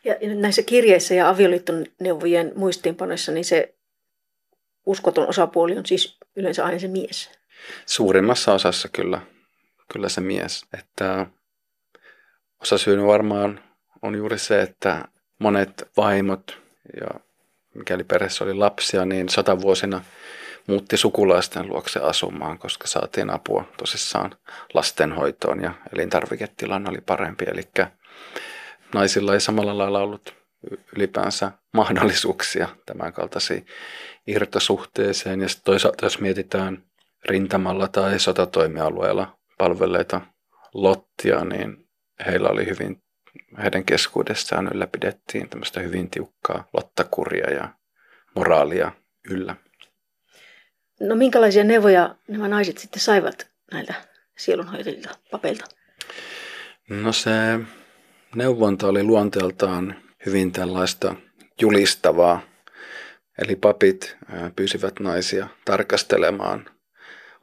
Ja 0.04 0.16
näissä 0.36 0.62
kirjeissä 0.64 1.14
ja 1.14 1.30
avioliittoneuvojen 1.30 2.52
muistiinpanoissa, 2.56 3.32
niin 3.32 3.46
se 3.46 3.76
uskoton 4.86 5.28
osapuoli 5.28 5.78
on 5.78 5.86
siis 5.86 6.18
yleensä 6.36 6.66
aina 6.66 6.80
se 6.80 6.88
mies. 6.88 7.32
Suurimmassa 7.86 8.54
osassa 8.54 8.90
kyllä, 8.90 9.22
kyllä 9.94 10.10
se 10.10 10.22
mies. 10.22 10.66
Että 10.80 11.26
osa 12.62 12.78
syynä 12.78 13.06
varmaan 13.06 13.64
on 14.02 14.16
juuri 14.16 14.40
se, 14.40 14.62
että 14.62 15.06
monet 15.40 15.90
vaimot 15.98 16.58
ja 17.02 17.20
mikäli 17.74 18.04
perheessä 18.04 18.44
oli 18.44 18.54
lapsia, 18.54 19.06
niin 19.06 19.30
sotavuosina 19.30 20.04
muutti 20.68 20.98
sukulaisten 20.98 21.68
luokse 21.68 22.00
asumaan, 22.00 22.58
koska 22.58 22.88
saatiin 22.88 23.30
apua 23.30 23.66
tosissaan 23.78 24.36
lastenhoitoon 24.74 25.64
ja 25.64 25.72
elintarviketilanne 25.94 26.90
oli 26.90 27.02
parempi. 27.02 27.46
Eli 27.48 27.64
naisilla 28.94 29.34
ei 29.34 29.42
samalla 29.42 29.78
lailla 29.78 30.00
ollut 30.00 30.36
ylipäänsä 30.96 31.52
mahdollisuuksia 31.74 32.70
tämän 32.86 33.14
kaltaisiin 33.14 33.66
irtosuhteeseen. 34.28 35.42
Ja 35.42 35.48
toisaalta 35.64 36.06
jos 36.06 36.20
mietitään 36.20 36.84
rintamalla 37.26 37.88
tai 37.88 38.20
sotatoimialueella 38.20 39.38
palvelleita 39.58 40.22
lottia, 40.74 41.46
niin 41.46 41.90
heillä 42.26 42.50
oli 42.50 42.66
hyvin, 42.66 43.04
heidän 43.64 43.86
keskuudessaan 43.86 44.70
ylläpidettiin 44.74 45.50
tämmöistä 45.50 45.80
hyvin 45.80 46.10
tiukkaa 46.10 46.70
lottakuria 46.74 47.52
ja 47.52 47.70
moraalia 48.36 48.92
yllä. 49.30 49.56
No 51.00 51.16
minkälaisia 51.16 51.64
neuvoja 51.64 52.16
nämä 52.28 52.48
naiset 52.48 52.78
sitten 52.78 53.02
saivat 53.02 53.48
näiltä 53.72 53.94
sielunhoitajilta, 54.38 55.10
papeilta? 55.32 55.66
No 56.90 57.14
se 57.14 57.32
neuvonta 58.36 58.88
oli 58.88 59.04
luonteeltaan 59.04 59.96
hyvin 60.26 60.52
tällaista 60.52 61.16
julistavaa. 61.62 62.42
Eli 63.42 63.56
papit 63.56 64.18
pyysivät 64.56 65.00
naisia 65.00 65.48
tarkastelemaan 65.66 66.70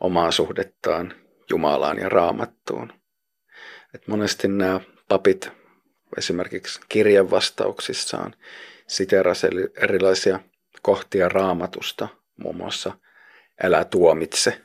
omaa 0.01 0.31
suhdettaan 0.31 1.15
Jumalaan 1.51 1.99
ja 1.99 2.09
raamattuun. 2.09 2.93
Et 3.95 4.09
monesti 4.09 4.49
nämä 4.49 4.81
papit 5.09 5.51
esimerkiksi 6.17 6.81
kirjevastauksissaan 6.89 8.35
siterasivat 8.87 9.79
erilaisia 9.83 10.41
kohtia 10.83 11.29
raamatusta, 11.29 12.09
muun 12.37 12.57
muassa 12.57 12.99
älä 13.63 13.85
tuomitse, 13.85 14.63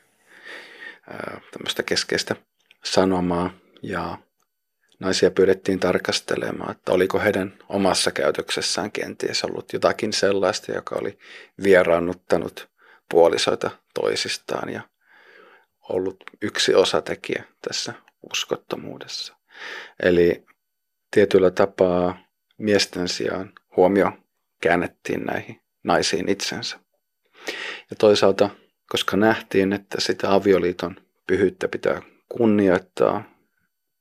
tämmöistä 1.51 1.83
keskeistä 1.83 2.35
sanomaa 2.83 3.53
ja 3.81 4.17
naisia 5.01 5.31
pyydettiin 5.31 5.79
tarkastelemaan, 5.79 6.71
että 6.71 6.91
oliko 6.91 7.19
heidän 7.19 7.53
omassa 7.69 8.11
käytöksessään 8.11 8.91
kenties 8.91 9.43
ollut 9.43 9.73
jotakin 9.73 10.13
sellaista, 10.13 10.71
joka 10.71 10.95
oli 10.95 11.17
vieraannuttanut 11.63 12.69
puolisoita 13.09 13.71
toisistaan 13.93 14.69
ja 14.69 14.81
ollut 15.89 16.23
yksi 16.41 16.75
osatekijä 16.75 17.43
tässä 17.67 17.93
uskottomuudessa. 18.31 19.35
Eli 20.03 20.45
tietyllä 21.11 21.51
tapaa 21.51 22.17
miesten 22.57 23.07
sijaan 23.07 23.53
huomio 23.77 24.11
käännettiin 24.61 25.25
näihin 25.25 25.61
naisiin 25.83 26.29
itsensä. 26.29 26.79
Ja 27.89 27.95
toisaalta, 27.99 28.49
koska 28.89 29.17
nähtiin, 29.17 29.73
että 29.73 30.01
sitä 30.01 30.33
avioliiton 30.33 30.95
pyhyyttä 31.27 31.67
pitää 31.67 32.01
kunnioittaa, 32.29 33.30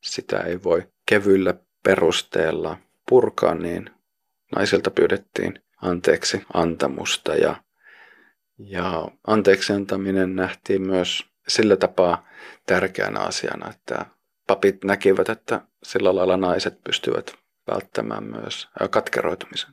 sitä 0.01 0.39
ei 0.39 0.63
voi 0.63 0.89
kevyllä 1.07 1.55
perusteella 1.83 2.77
purkaa, 3.09 3.55
niin 3.55 3.91
naisilta 4.57 4.91
pyydettiin 4.91 5.63
anteeksi 5.83 6.43
antamusta 6.55 7.35
ja, 7.35 7.57
ja 8.59 9.09
anteeksi 9.27 9.73
antaminen 9.73 10.37
nähtiin 10.37 10.83
myös 10.83 11.25
sillä 11.49 11.77
tapaa 11.77 12.29
tärkeänä 12.67 13.21
asiana, 13.21 13.71
että 13.71 14.07
papit 14.47 14.85
näkivät, 14.85 15.29
että 15.29 15.61
sillä 15.83 16.15
lailla 16.15 16.37
naiset 16.37 16.85
pystyvät 16.85 17.35
välttämään 17.67 18.25
myös 18.25 18.69
katkeroitumisen. 18.91 19.71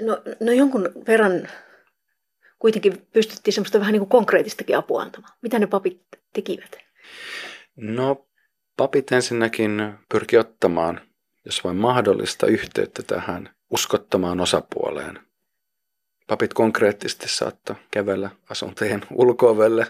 No, 0.00 0.22
no 0.40 0.52
jonkun 0.52 0.90
verran 1.06 1.48
kuitenkin 2.58 3.06
pystyttiin 3.12 3.54
semmoista 3.54 3.80
vähän 3.80 3.92
niin 3.92 4.00
kuin 4.00 4.08
konkreettistakin 4.08 4.76
apua 4.76 5.02
antamaan. 5.02 5.34
Mitä 5.42 5.58
ne 5.58 5.66
papit 5.66 6.02
tekivät? 6.32 6.76
No 7.76 8.26
papit 8.76 9.12
ensinnäkin 9.12 9.94
pyrki 10.08 10.38
ottamaan, 10.38 11.00
jos 11.44 11.64
vain 11.64 11.76
mahdollista, 11.76 12.46
yhteyttä 12.46 13.02
tähän 13.02 13.50
uskottomaan 13.70 14.40
osapuoleen. 14.40 15.18
Papit 16.26 16.54
konkreettisesti 16.54 17.28
saattoi 17.28 17.76
kävellä 17.90 18.30
asuntojen 18.50 19.02
ulkoovelle, 19.14 19.86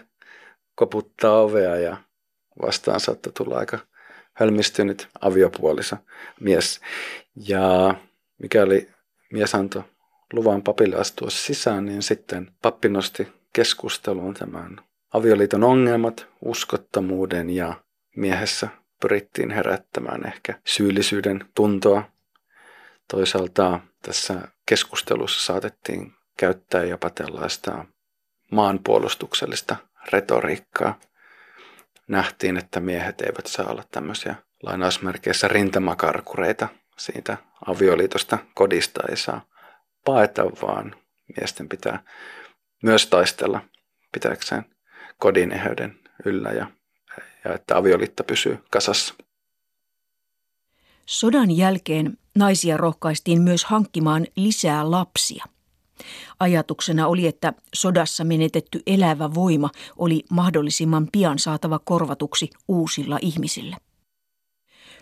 koputtaa 0.75 1.41
ovea 1.41 1.75
ja 1.75 1.97
vastaan 2.61 2.99
saattoi 2.99 3.33
tulla 3.33 3.57
aika 3.57 3.79
hölmistynyt 4.33 5.07
aviopuolisa 5.21 5.97
mies. 6.39 6.79
Ja 7.35 7.95
mikäli 8.41 8.89
mies 9.31 9.55
antoi 9.55 9.83
luvan 10.33 10.61
papille 10.61 10.95
astua 10.95 11.29
sisään, 11.29 11.85
niin 11.85 12.03
sitten 12.03 12.51
pappi 12.61 12.89
nosti 12.89 13.27
keskusteluun 13.53 14.33
tämän 14.33 14.79
avioliiton 15.13 15.63
ongelmat, 15.63 16.27
uskottomuuden 16.45 17.49
ja 17.49 17.73
miehessä 18.15 18.67
pyrittiin 19.01 19.51
herättämään 19.51 20.27
ehkä 20.27 20.53
syyllisyyden 20.65 21.45
tuntoa. 21.55 22.03
Toisaalta 23.11 23.79
tässä 24.01 24.47
keskustelussa 24.65 25.45
saatettiin 25.45 26.13
käyttää 26.37 26.83
jopa 26.83 27.09
tällaista 27.09 27.85
maanpuolustuksellista 28.51 29.75
retoriikkaa. 30.11 30.99
Nähtiin, 32.07 32.57
että 32.57 32.79
miehet 32.79 33.21
eivät 33.21 33.45
saa 33.45 33.71
olla 33.71 33.83
tämmöisiä 33.91 34.35
lainausmerkeissä 34.63 35.47
rintamakarkureita 35.47 36.67
siitä 36.97 37.37
avioliitosta 37.67 38.37
kodista 38.53 39.01
ei 39.09 39.17
saa 39.17 39.45
paeta, 40.05 40.43
vaan 40.43 40.95
miesten 41.39 41.69
pitää 41.69 42.03
myös 42.83 43.07
taistella 43.07 43.61
pitääkseen 44.11 44.65
kodin 45.17 45.51
eheyden 45.51 45.99
yllä 46.25 46.49
ja, 46.49 46.67
ja 47.45 47.53
että 47.53 47.77
avioliitto 47.77 48.23
pysyy 48.23 48.57
kasassa. 48.71 49.13
Sodan 51.05 51.51
jälkeen 51.51 52.17
naisia 52.35 52.77
rohkaistiin 52.77 53.41
myös 53.41 53.65
hankkimaan 53.65 54.27
lisää 54.35 54.91
lapsia. 54.91 55.45
Ajatuksena 56.39 57.07
oli, 57.07 57.27
että 57.27 57.53
sodassa 57.73 58.23
menetetty 58.23 58.81
elävä 58.87 59.33
voima 59.33 59.69
oli 59.97 60.23
mahdollisimman 60.29 61.07
pian 61.11 61.39
saatava 61.39 61.79
korvatuksi 61.79 62.49
uusilla 62.67 63.19
ihmisillä. 63.21 63.77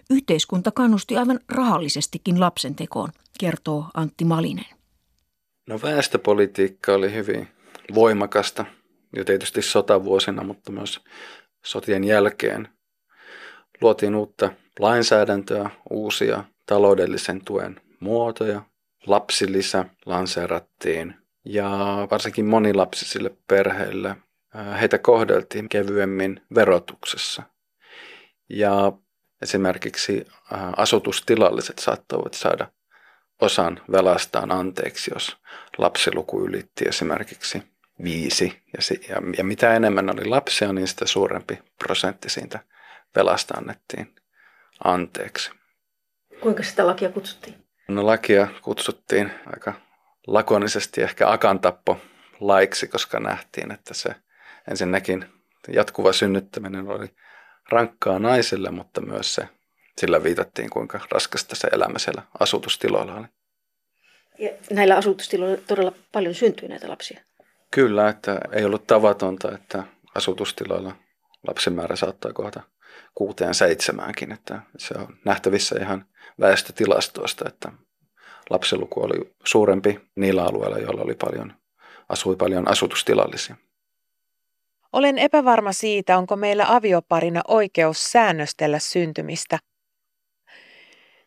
Yhteiskunta 0.10 0.72
kannusti 0.72 1.18
aivan 1.18 1.40
rahallisestikin 1.50 2.40
lapsen 2.40 2.76
tekoon, 2.76 3.10
kertoo 3.40 3.86
Antti 3.94 4.26
Malinen. 4.26 4.66
No 5.68 5.80
väestöpolitiikka 5.84 6.94
oli 6.94 7.14
hyvin 7.14 7.48
voimakasta 7.94 8.66
jo 9.16 9.26
tietysti 9.26 9.62
sotavuosina, 9.62 10.44
mutta 10.44 10.72
myös 10.72 11.00
sotien 11.64 12.04
jälkeen. 12.04 12.68
Luotiin 13.82 14.16
uutta 14.16 14.52
lainsäädäntöä, 14.80 15.70
uusia 15.90 16.44
taloudellisen 16.66 17.46
tuen 17.46 17.82
muotoja, 18.00 18.62
lapsilisä 19.08 19.86
lanseerattiin 20.06 21.16
ja 21.46 21.70
varsinkin 22.12 22.46
monilapsisille 22.46 23.32
perheille 23.48 24.16
heitä 24.80 24.98
kohdeltiin 24.98 25.70
kevyemmin 25.70 26.42
verotuksessa. 26.56 27.44
Ja 28.50 28.92
esimerkiksi 29.42 30.28
asutustilalliset 30.78 31.80
saattoivat 31.80 32.34
saada 32.34 32.72
osan 33.42 33.82
velastaan 33.92 34.52
anteeksi, 34.52 35.12
jos 35.14 35.38
lapsiluku 35.78 36.46
ylitti 36.46 36.86
esimerkiksi 36.88 37.64
viisi. 38.04 38.62
Ja, 38.74 38.98
ja, 39.10 39.22
ja 39.38 39.44
mitä 39.44 39.76
enemmän 39.76 40.10
oli 40.10 40.26
lapsia, 40.26 40.74
niin 40.74 40.88
sitä 40.88 41.06
suurempi 41.06 41.60
prosentti 41.78 42.30
siitä 42.30 42.60
velasta 43.16 43.54
annettiin 43.58 44.16
anteeksi. 44.84 45.52
Kuinka 46.42 46.64
sitä 46.64 46.88
lakia 46.88 47.10
kutsuttiin? 47.10 47.56
No 47.88 48.06
lakia 48.06 48.48
kutsuttiin 48.62 49.32
aika 49.46 49.74
lakonisesti 50.28 51.02
ehkä 51.02 51.32
akantappo 51.32 52.02
laiksi, 52.40 52.88
koska 52.88 53.20
nähtiin, 53.20 53.72
että 53.72 53.94
se 53.94 54.16
ensinnäkin 54.70 55.26
jatkuva 55.68 56.14
synnyttäminen 56.14 56.88
oli 56.88 57.08
rankkaa 57.70 58.20
naisille, 58.20 58.72
mutta 58.72 59.02
myös 59.02 59.36
se, 59.36 59.48
sillä 59.98 60.24
viitattiin, 60.24 60.70
kuinka 60.70 61.00
raskasta 61.12 61.56
se 61.56 61.68
elämä 61.72 62.00
siellä 62.00 62.22
asutustiloilla 62.40 63.16
oli. 63.16 63.28
Ja 64.40 64.50
näillä 64.72 64.96
asutustiloilla 64.96 65.62
todella 65.68 65.92
paljon 66.12 66.36
syntyi 66.36 66.70
näitä 66.70 66.90
lapsia? 66.90 67.22
Kyllä, 67.72 68.10
että 68.10 68.40
ei 68.52 68.66
ollut 68.66 68.88
tavatonta, 68.88 69.52
että 69.52 69.84
asutustiloilla 70.16 70.96
lapsimäärä 71.48 71.96
saattaa 71.96 72.34
kohta 72.34 72.62
kuuteen 73.16 73.54
seitsemäänkin, 73.54 74.32
että 74.32 74.62
se 74.78 74.94
on 74.98 75.18
nähtävissä 75.26 75.76
ihan 75.82 76.06
väestötilastoista, 76.40 77.48
että 77.48 77.72
lapsiluku 78.50 79.04
oli 79.04 79.34
suurempi 79.46 80.00
niillä 80.16 80.44
alueilla, 80.44 80.78
joilla 80.78 81.02
oli 81.02 81.16
paljon, 81.16 81.54
asui 82.10 82.36
paljon 82.36 82.68
asutustilallisia. 82.68 83.56
Olen 84.94 85.18
epävarma 85.18 85.74
siitä, 85.74 86.18
onko 86.18 86.36
meillä 86.36 86.66
avioparina 86.68 87.42
oikeus 87.48 88.12
säännöstellä 88.12 88.80
syntymistä. 88.80 89.60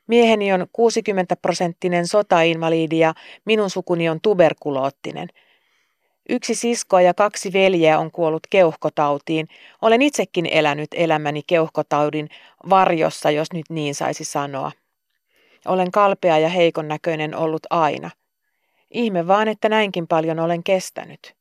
Mieheni 0.06 0.52
on 0.52 0.66
60 0.72 1.36
prosenttinen 1.36 2.06
sotainvaliidi 2.06 2.98
ja 2.98 3.14
minun 3.44 3.70
sukuni 3.70 4.08
on 4.08 4.20
tuberkuloottinen. 4.20 5.28
Yksi 6.28 6.54
sisko 6.54 6.98
ja 6.98 7.14
kaksi 7.14 7.52
veljeä 7.52 7.98
on 7.98 8.10
kuollut 8.10 8.46
keuhkotautiin. 8.50 9.48
Olen 9.82 10.02
itsekin 10.02 10.46
elänyt 10.46 10.88
elämäni 10.94 11.42
keuhkotaudin 11.46 12.28
varjossa, 12.70 13.30
jos 13.30 13.52
nyt 13.52 13.66
niin 13.70 13.94
saisi 13.94 14.24
sanoa. 14.24 14.72
Olen 15.66 15.90
kalpea 15.90 16.38
ja 16.38 16.48
heikon 16.48 16.88
näköinen 16.88 17.36
ollut 17.36 17.62
aina. 17.70 18.10
Ihme 18.90 19.26
vaan, 19.26 19.48
että 19.48 19.68
näinkin 19.68 20.06
paljon 20.06 20.38
olen 20.38 20.62
kestänyt. 20.62 21.34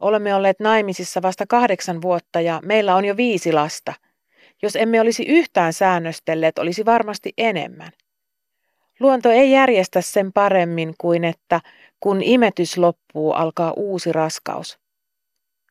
Olemme 0.00 0.34
olleet 0.34 0.60
naimisissa 0.60 1.22
vasta 1.22 1.46
kahdeksan 1.46 2.02
vuotta 2.02 2.40
ja 2.40 2.60
meillä 2.64 2.94
on 2.94 3.04
jo 3.04 3.16
viisi 3.16 3.52
lasta. 3.52 3.94
Jos 4.62 4.76
emme 4.76 5.00
olisi 5.00 5.22
yhtään 5.22 5.72
säännöstelleet, 5.72 6.58
olisi 6.58 6.84
varmasti 6.84 7.32
enemmän. 7.38 7.90
Luonto 9.00 9.30
ei 9.30 9.50
järjestä 9.50 10.00
sen 10.00 10.32
paremmin 10.32 10.94
kuin 10.98 11.24
että 11.24 11.60
kun 12.00 12.22
imetys 12.22 12.78
loppuu, 12.78 13.32
alkaa 13.32 13.72
uusi 13.76 14.12
raskaus. 14.12 14.78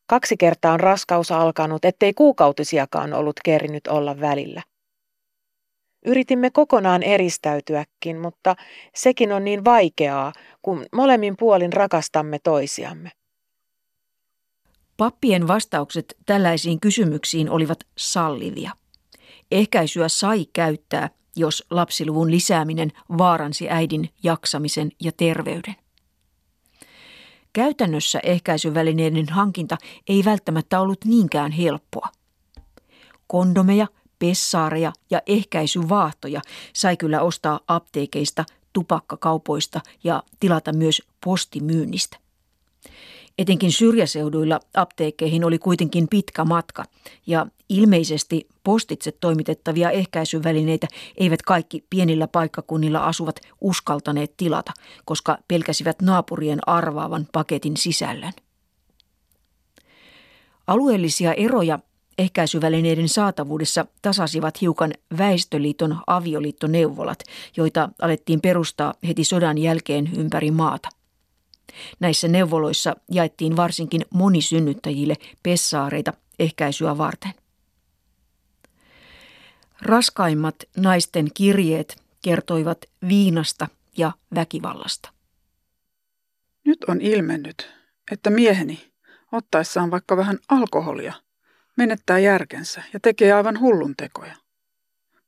Kaksi 0.07 0.37
kertaa 0.37 0.73
on 0.73 0.79
raskaus 0.79 1.31
alkanut, 1.31 1.85
ettei 1.85 2.13
kuukautisiakaan 2.13 3.13
ollut 3.13 3.39
kerinyt 3.45 3.87
olla 3.87 4.19
välillä. 4.19 4.61
Yritimme 6.05 6.49
kokonaan 6.49 7.03
eristäytyäkin, 7.03 8.19
mutta 8.19 8.55
sekin 8.95 9.31
on 9.31 9.43
niin 9.43 9.65
vaikeaa, 9.65 10.33
kun 10.61 10.85
molemmin 10.95 11.37
puolin 11.37 11.73
rakastamme 11.73 12.39
toisiamme. 12.43 13.11
Pappien 14.97 15.47
vastaukset 15.47 16.17
tällaisiin 16.25 16.79
kysymyksiin 16.79 17.49
olivat 17.49 17.79
sallivia. 17.97 18.71
Ehkäisyä 19.51 20.09
sai 20.09 20.45
käyttää, 20.53 21.09
jos 21.35 21.65
lapsiluvun 21.69 22.31
lisääminen 22.31 22.91
vaaransi 23.17 23.69
äidin 23.69 24.09
jaksamisen 24.23 24.91
ja 25.01 25.11
terveyden. 25.11 25.75
Käytännössä 27.53 28.19
ehkäisyvälineiden 28.23 29.29
hankinta 29.29 29.77
ei 30.07 30.25
välttämättä 30.25 30.79
ollut 30.79 31.05
niinkään 31.05 31.51
helppoa. 31.51 32.09
Kondomeja, 33.27 33.87
pessaareja 34.19 34.93
ja 35.09 35.21
ehkäisyvaahtoja 35.25 36.41
sai 36.73 36.97
kyllä 36.97 37.21
ostaa 37.21 37.59
apteekeista, 37.67 38.45
tupakkakaupoista 38.73 39.81
ja 40.03 40.23
tilata 40.39 40.73
myös 40.73 41.01
postimyynnistä. 41.25 42.17
Etenkin 43.37 43.71
syrjäseuduilla 43.71 44.59
apteekkeihin 44.73 45.43
oli 45.43 45.59
kuitenkin 45.59 46.07
pitkä 46.07 46.45
matka 46.45 46.85
ja 47.27 47.47
ilmeisesti 47.69 48.47
postitse 48.63 49.11
toimitettavia 49.11 49.91
ehkäisyvälineitä 49.91 50.87
eivät 51.17 51.41
kaikki 51.41 51.85
pienillä 51.89 52.27
paikkakunnilla 52.27 52.99
asuvat 52.99 53.39
uskaltaneet 53.61 54.37
tilata, 54.37 54.73
koska 55.05 55.37
pelkäsivät 55.47 56.01
naapurien 56.01 56.59
arvaavan 56.69 57.27
paketin 57.31 57.77
sisällön. 57.77 58.33
Alueellisia 60.67 61.33
eroja 61.33 61.79
ehkäisyvälineiden 62.17 63.09
saatavuudessa 63.09 63.85
tasasivat 64.01 64.61
hiukan 64.61 64.93
Väestöliiton 65.17 65.99
avioliittoneuvolat, 66.07 67.23
joita 67.57 67.89
alettiin 68.01 68.41
perustaa 68.41 68.93
heti 69.07 69.23
sodan 69.23 69.57
jälkeen 69.57 70.09
ympäri 70.17 70.51
maata. 70.51 70.89
Näissä 71.99 72.27
neuvoloissa 72.27 72.95
jaettiin 73.11 73.55
varsinkin 73.55 74.01
monisynnyttäjille 74.13 75.15
pessaareita 75.43 76.13
ehkäisyä 76.39 76.97
varten. 76.97 77.33
Raskaimmat 79.81 80.55
naisten 80.77 81.27
kirjeet 81.33 82.03
kertoivat 82.21 82.77
viinasta 83.07 83.67
ja 83.97 84.11
väkivallasta. 84.35 85.09
Nyt 86.65 86.83
on 86.83 87.01
ilmennyt, 87.01 87.69
että 88.11 88.29
mieheni, 88.29 88.91
ottaessaan 89.31 89.91
vaikka 89.91 90.17
vähän 90.17 90.39
alkoholia, 90.49 91.13
menettää 91.77 92.19
järkensä 92.19 92.83
ja 92.93 92.99
tekee 92.99 93.33
aivan 93.33 93.59
hullun 93.59 93.93
tekoja. 93.97 94.35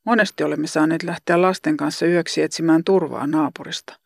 Monesti 0.04 0.44
olemme 0.44 0.66
saaneet 0.66 1.02
lähteä 1.02 1.42
lasten 1.42 1.76
kanssa 1.76 2.06
yöksi 2.06 2.42
etsimään 2.42 2.84
turvaa 2.84 3.26
naapurista– 3.26 3.96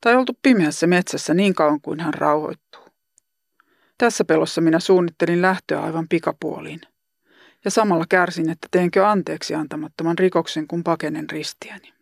tai 0.00 0.16
oltu 0.16 0.38
pimeässä 0.42 0.86
metsässä 0.86 1.34
niin 1.34 1.54
kauan 1.54 1.80
kuin 1.80 2.00
hän 2.00 2.14
rauhoittuu. 2.14 2.82
Tässä 3.98 4.24
pelossa 4.24 4.60
minä 4.60 4.80
suunnittelin 4.80 5.42
lähtöä 5.42 5.80
aivan 5.80 6.08
pikapuoliin. 6.08 6.80
Ja 7.64 7.70
samalla 7.70 8.04
kärsin, 8.08 8.50
että 8.50 8.68
teenkö 8.70 9.08
anteeksi 9.08 9.54
antamattoman 9.54 10.18
rikoksen, 10.18 10.66
kun 10.66 10.84
pakenen 10.84 11.30
ristiäni. 11.30 11.92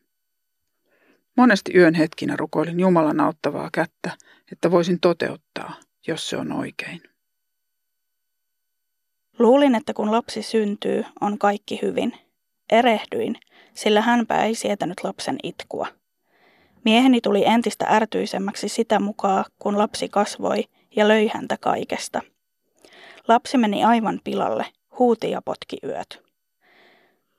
Monesti 1.36 1.72
yön 1.74 1.94
hetkinä 1.94 2.36
rukoilin 2.36 2.80
Jumalan 2.80 3.20
auttavaa 3.20 3.68
kättä, 3.72 4.16
että 4.52 4.70
voisin 4.70 5.00
toteuttaa, 5.00 5.74
jos 6.06 6.30
se 6.30 6.36
on 6.36 6.52
oikein. 6.52 7.02
Luulin, 9.38 9.74
että 9.74 9.94
kun 9.94 10.12
lapsi 10.12 10.42
syntyy, 10.42 11.04
on 11.20 11.38
kaikki 11.38 11.78
hyvin. 11.82 12.12
Erehdyin, 12.72 13.36
sillä 13.74 14.00
hänpä 14.00 14.44
ei 14.44 14.54
sietänyt 14.54 15.04
lapsen 15.04 15.38
itkua– 15.42 15.86
Mieheni 16.84 17.20
tuli 17.20 17.44
entistä 17.46 17.86
ärtyisemmäksi 17.88 18.68
sitä 18.68 19.00
mukaan, 19.00 19.44
kun 19.58 19.78
lapsi 19.78 20.08
kasvoi 20.08 20.64
ja 20.96 21.08
löi 21.08 21.30
häntä 21.34 21.56
kaikesta. 21.60 22.20
Lapsi 23.28 23.58
meni 23.58 23.84
aivan 23.84 24.20
pilalle, 24.24 24.66
huuti 24.98 25.30
ja 25.30 25.42
potki 25.42 25.76
yöt. 25.84 26.22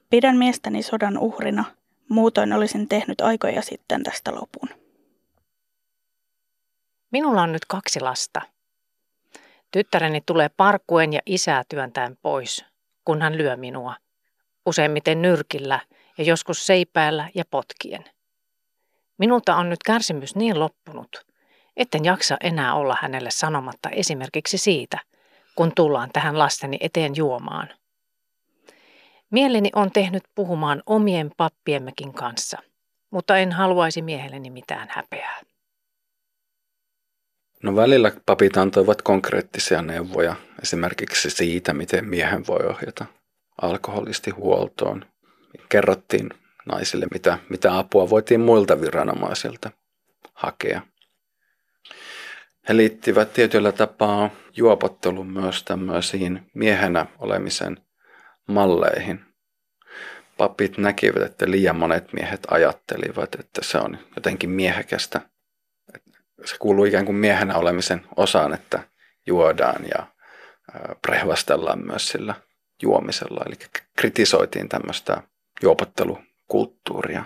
Pidän 0.10 0.38
miestäni 0.38 0.84
sodan 0.84 1.18
uhrina, 1.18 1.64
muutoin 2.10 2.54
olisin 2.54 2.90
tehnyt 2.90 3.22
aikoja 3.22 3.62
sitten 3.62 4.04
tästä 4.04 4.32
lopun. 4.32 4.70
Minulla 7.12 7.42
on 7.42 7.52
nyt 7.52 7.66
kaksi 7.66 8.00
lasta. 8.00 8.42
Tyttäreni 9.72 10.22
tulee 10.26 10.50
parkuen 10.50 11.14
ja 11.14 11.20
isää 11.26 11.64
työntäen 11.70 12.18
pois, 12.22 12.66
kun 13.06 13.22
hän 13.22 13.38
lyö 13.38 13.56
minua. 13.58 13.96
Useimmiten 14.66 15.22
nyrkillä 15.22 15.80
ja 16.18 16.24
joskus 16.24 16.66
seipäällä 16.66 17.30
ja 17.36 17.44
potkien– 17.52 18.06
Minulta 19.20 19.56
on 19.56 19.70
nyt 19.70 19.84
kärsimys 19.84 20.36
niin 20.36 20.60
loppunut, 20.60 21.26
etten 21.78 22.06
jaksa 22.06 22.38
enää 22.44 22.74
olla 22.74 22.98
hänelle 23.02 23.32
sanomatta 23.32 23.90
esimerkiksi 23.90 24.58
siitä, 24.58 25.00
kun 25.56 25.72
tullaan 25.76 26.10
tähän 26.14 26.40
lasteni 26.40 26.78
eteen 26.82 27.16
juomaan. 27.16 27.70
Mieleni 29.32 29.70
on 29.76 29.92
tehnyt 29.92 30.24
puhumaan 30.36 30.84
omien 30.86 31.32
pappiemmekin 31.38 32.14
kanssa, 32.14 32.58
mutta 33.12 33.38
en 33.38 33.52
haluaisi 33.52 34.02
miehelleni 34.02 34.50
mitään 34.50 34.88
häpeää. 34.92 35.42
No 37.64 37.76
välillä 37.76 38.12
papit 38.26 38.58
antoivat 38.58 39.02
konkreettisia 39.02 39.82
neuvoja 39.82 40.36
esimerkiksi 40.62 41.30
siitä, 41.30 41.74
miten 41.74 42.06
miehen 42.06 42.48
voi 42.48 42.66
ohjata 42.70 43.06
alkoholisti 43.62 44.32
huoltoon. 44.32 45.06
Kerrottiin 45.70 46.30
naisille, 46.66 47.08
mitä, 47.14 47.40
mitä 47.50 47.78
apua 47.78 48.10
voitiin 48.10 48.42
muilta 48.42 48.82
viranomaisilta 48.82 49.72
hakea. 50.34 50.82
he 52.70 52.78
liittivät 52.78 53.34
tietyllä 53.34 53.72
tapaa 53.72 54.30
juopottelun 54.56 55.28
myös 55.28 55.64
tämmöisiin 55.64 56.52
miehenä 56.54 57.06
olemisen 57.20 57.78
malleihin. 58.48 59.26
Papit 60.38 60.78
näkivät, 60.78 61.22
että 61.24 61.52
liian 61.52 61.76
monet 61.76 62.14
miehet 62.14 62.48
ajattelivat, 62.52 63.36
että 63.36 63.62
se 63.64 63.78
on 63.78 63.98
jotenkin 64.16 64.50
miehekästä. 64.50 65.22
Se 66.46 66.56
kuuluu 66.60 66.86
ikään 66.86 67.06
kuin 67.06 67.16
miehenä 67.16 67.56
olemisen 67.56 68.06
osaan, 68.16 68.54
että 68.54 68.84
juodaan 69.28 69.86
ja 69.96 70.08
prehvastellaan 71.02 71.86
myös 71.86 72.08
sillä 72.08 72.36
juomisella. 72.82 73.44
Eli 73.48 73.56
kritisoitiin 73.98 74.70
tämmöistä 74.70 75.24
juopottelukulttuuria. 76.54 77.24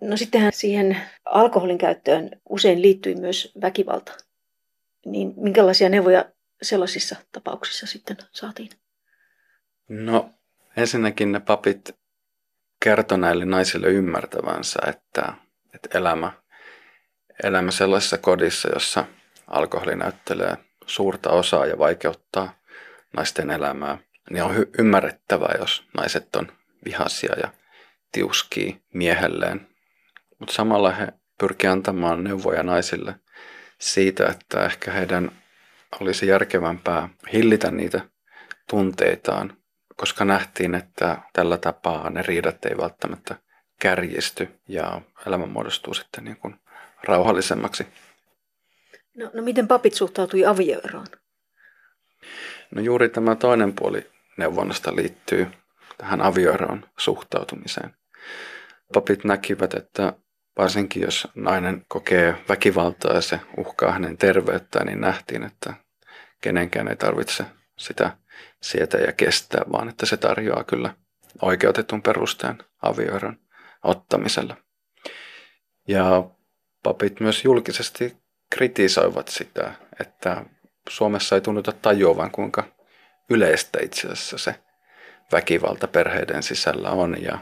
No 0.00 0.16
sittenhän 0.16 0.52
siihen 0.52 0.96
alkoholin 1.24 1.78
käyttöön 1.78 2.30
usein 2.48 2.82
liittyi 2.82 3.14
myös 3.14 3.52
väkivalta. 3.60 4.12
Niin 5.06 5.34
minkälaisia 5.36 5.88
neuvoja 5.88 6.24
sellaisissa 6.62 7.16
tapauksissa 7.32 7.86
sitten 7.86 8.16
saatiin? 8.32 8.70
No 9.88 10.30
ensinnäkin 10.76 11.32
ne 11.32 11.40
papit 11.40 11.96
kertoi 12.84 13.18
näille 13.18 13.44
naisille 13.44 13.86
ymmärtävänsä, 13.86 14.78
että, 14.86 15.32
että 15.74 15.98
elämä, 15.98 16.32
elämä 17.44 17.70
sellaisessa 17.70 18.18
kodissa, 18.18 18.68
jossa 18.74 19.04
alkoholi 19.46 19.96
näyttelee 19.96 20.56
suurta 20.86 21.30
osaa 21.30 21.66
ja 21.66 21.78
vaikeuttaa 21.78 22.60
naisten 23.16 23.50
elämää, 23.50 23.98
niin 24.30 24.42
on 24.42 24.56
hy- 24.56 24.70
ymmärrettävää, 24.78 25.54
jos 25.58 25.84
naiset 25.96 26.36
on 26.36 26.52
vihaisia 26.84 27.34
ja 27.42 27.50
tiuskii 28.12 28.82
miehelleen. 28.94 29.66
Mutta 30.38 30.54
samalla 30.54 30.90
he 30.90 31.08
pyrkivät 31.38 31.72
antamaan 31.72 32.24
neuvoja 32.24 32.62
naisille 32.62 33.14
siitä, 33.78 34.26
että 34.26 34.64
ehkä 34.64 34.92
heidän 34.92 35.32
olisi 36.00 36.26
järkevämpää 36.26 37.08
hillitä 37.32 37.70
niitä 37.70 38.00
tunteitaan, 38.70 39.56
koska 39.96 40.24
nähtiin, 40.24 40.74
että 40.74 41.18
tällä 41.32 41.56
tapaa 41.56 42.10
ne 42.10 42.22
riidat 42.22 42.64
ei 42.64 42.76
välttämättä 42.76 43.36
kärjisty 43.80 44.48
ja 44.68 45.00
elämä 45.26 45.46
muodostuu 45.46 45.94
sitten 45.94 46.24
niin 46.24 46.36
kuin 46.36 46.54
rauhallisemmaksi. 47.04 47.86
No, 49.16 49.30
no 49.34 49.42
miten 49.42 49.68
papit 49.68 49.94
suhtautui 49.94 50.44
avioeroon? 50.44 51.06
No 52.70 52.82
juuri 52.82 53.08
tämä 53.08 53.36
toinen 53.36 53.72
puoli 53.72 54.10
neuvonnasta 54.36 54.96
liittyy 54.96 55.46
tähän 55.98 56.20
avioeroon 56.20 56.88
suhtautumiseen. 56.98 57.94
Papit 58.94 59.24
näkivät, 59.24 59.74
että 59.74 60.12
varsinkin 60.58 61.02
jos 61.02 61.28
nainen 61.34 61.84
kokee 61.88 62.36
väkivaltaa 62.48 63.14
ja 63.14 63.20
se 63.20 63.40
uhkaa 63.56 63.92
hänen 63.92 64.16
terveyttään, 64.16 64.86
niin 64.86 65.00
nähtiin, 65.00 65.42
että 65.42 65.74
kenenkään 66.40 66.88
ei 66.88 66.96
tarvitse 66.96 67.44
sitä 67.78 68.16
sietää 68.62 69.00
ja 69.00 69.12
kestää, 69.12 69.62
vaan 69.72 69.88
että 69.88 70.06
se 70.06 70.16
tarjoaa 70.16 70.64
kyllä 70.64 70.94
oikeutetun 71.42 72.02
perusteen 72.02 72.58
avioeron 72.82 73.36
ottamisella. 73.84 74.56
Ja 75.88 76.24
papit 76.82 77.20
myös 77.20 77.44
julkisesti 77.44 78.16
kritisoivat 78.54 79.28
sitä, 79.28 79.72
että 80.00 80.44
Suomessa 80.88 81.34
ei 81.34 81.40
tunnuta 81.40 81.72
tajuavan, 81.72 82.30
kuinka 82.30 82.64
yleistä 83.30 83.78
itse 83.82 84.08
asiassa 84.08 84.38
se 84.38 84.54
väkivalta 85.32 85.88
perheiden 85.88 86.42
sisällä 86.42 86.90
on 86.90 87.22
ja 87.22 87.38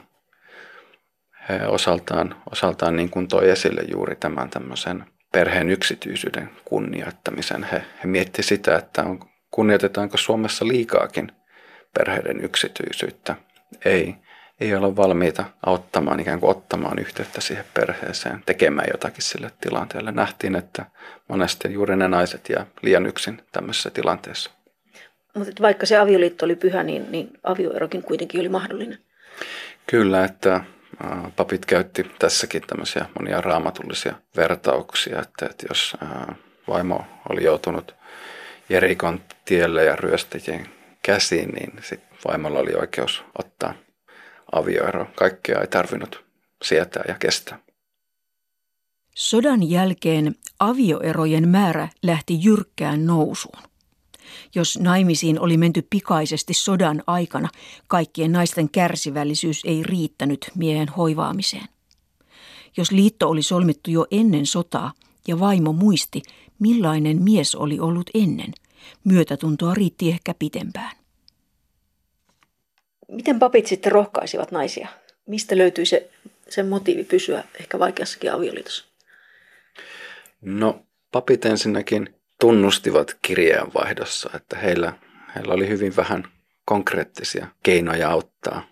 osaltaan, 1.68 2.42
osaltaan 2.52 2.96
niin 2.96 3.10
kuin 3.10 3.28
toi 3.28 3.50
esille 3.50 3.80
juuri 3.90 4.16
tämän 4.16 4.50
tämmöisen 4.50 5.04
perheen 5.32 5.70
yksityisyyden 5.70 6.50
kunnioittamisen. 6.64 7.64
He, 7.64 7.82
he 8.02 8.08
miettivät 8.08 8.46
sitä, 8.46 8.76
että 8.76 9.02
on, 9.02 9.20
kunnioitetaanko 9.50 10.16
Suomessa 10.16 10.68
liikaakin 10.68 11.32
perheiden 11.98 12.44
yksityisyyttä. 12.44 13.36
Ei, 13.84 14.14
ei 14.60 14.74
olla 14.74 14.96
valmiita 14.96 15.44
auttamaan, 15.66 16.20
ikään 16.20 16.40
kuin 16.40 16.50
ottamaan 16.50 16.98
yhteyttä 16.98 17.40
siihen 17.40 17.64
perheeseen, 17.74 18.42
tekemään 18.46 18.88
jotakin 18.92 19.22
sille 19.22 19.50
tilanteelle. 19.60 20.12
Nähtiin, 20.12 20.56
että 20.56 20.84
monesti 21.28 21.72
juuri 21.72 21.96
ne 21.96 22.08
naiset 22.08 22.48
jää 22.48 22.66
liian 22.82 23.06
yksin 23.06 23.42
tämmöisessä 23.52 23.90
tilanteessa. 23.90 24.50
Mutta 25.34 25.62
vaikka 25.62 25.86
se 25.86 25.96
avioliitto 25.96 26.44
oli 26.44 26.56
pyhä, 26.56 26.82
niin, 26.82 27.12
niin 27.12 27.30
avioerokin 27.42 28.02
kuitenkin 28.02 28.40
oli 28.40 28.48
mahdollinen. 28.48 28.98
Kyllä, 29.86 30.24
että 30.24 30.60
papit 31.36 31.66
käytti 31.66 32.10
tässäkin 32.18 32.62
tämmöisiä 32.66 33.06
monia 33.18 33.40
raamatullisia 33.40 34.14
vertauksia, 34.36 35.20
että, 35.20 35.46
että 35.46 35.66
jos 35.68 35.96
vaimo 36.68 37.06
oli 37.28 37.44
joutunut 37.44 37.94
Jerikon 38.68 39.20
tielle 39.44 39.84
ja 39.84 39.96
ryöstäjien 39.96 40.66
käsiin, 41.02 41.48
niin 41.48 41.72
sit 41.82 42.00
vaimolla 42.28 42.58
oli 42.58 42.74
oikeus 42.74 43.24
ottaa 43.38 43.74
avioero. 44.52 45.06
Kaikkea 45.14 45.60
ei 45.60 45.66
tarvinnut 45.66 46.24
sietää 46.64 47.04
ja 47.08 47.14
kestää. 47.14 47.58
Sodan 49.14 49.70
jälkeen 49.70 50.34
avioerojen 50.60 51.48
määrä 51.48 51.88
lähti 52.02 52.44
jyrkkään 52.44 53.06
nousuun. 53.06 53.62
Jos 54.54 54.78
naimisiin 54.78 55.40
oli 55.40 55.56
menty 55.56 55.86
pikaisesti 55.90 56.54
sodan 56.54 57.02
aikana, 57.06 57.48
kaikkien 57.86 58.32
naisten 58.32 58.70
kärsivällisyys 58.70 59.62
ei 59.64 59.82
riittänyt 59.82 60.50
miehen 60.54 60.88
hoivaamiseen. 60.88 61.68
Jos 62.76 62.90
liitto 62.90 63.28
oli 63.28 63.42
solmittu 63.42 63.90
jo 63.90 64.06
ennen 64.10 64.46
sotaa 64.46 64.92
ja 65.28 65.40
vaimo 65.40 65.72
muisti, 65.72 66.22
millainen 66.58 67.22
mies 67.22 67.54
oli 67.54 67.80
ollut 67.80 68.10
ennen, 68.14 68.52
myötätuntoa 69.04 69.74
riitti 69.74 70.08
ehkä 70.08 70.34
pitempään. 70.38 70.96
Miten 73.08 73.38
papit 73.38 73.66
sitten 73.66 73.92
rohkaisivat 73.92 74.50
naisia? 74.50 74.88
Mistä 75.26 75.58
löytyi 75.58 75.86
se, 75.86 76.10
se 76.48 76.62
motiivi 76.62 77.04
pysyä 77.04 77.44
ehkä 77.60 77.78
vaikeassakin 77.78 78.32
avioliitossa? 78.32 78.84
No, 80.40 80.86
papit 81.12 81.44
ensinnäkin 81.44 82.14
tunnustivat 82.40 83.18
kirjeenvaihdossa, 83.22 84.30
että 84.34 84.58
heillä, 84.58 84.92
heillä 85.34 85.54
oli 85.54 85.68
hyvin 85.68 85.96
vähän 85.96 86.24
konkreettisia 86.64 87.46
keinoja 87.62 88.10
auttaa 88.10 88.62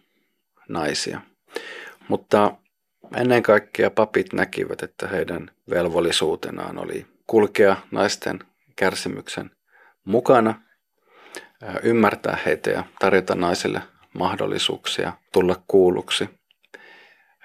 naisia. 0.69 1.21
Mutta 2.09 2.53
ennen 3.17 3.43
kaikkea 3.43 3.91
papit 3.91 4.33
näkivät, 4.33 4.83
että 4.83 5.09
heidän 5.09 5.51
velvollisuutenaan 5.71 6.79
oli 6.79 7.07
kulkea 7.27 7.77
naisten 7.91 8.39
kärsimyksen 8.77 9.51
mukana, 10.05 10.63
ymmärtää 11.83 12.39
heitä 12.47 12.71
ja 12.71 12.85
tarjota 12.99 13.35
naisille 13.35 13.83
mahdollisuuksia 14.13 15.13
tulla 15.33 15.63
kuulluksi. 15.69 16.29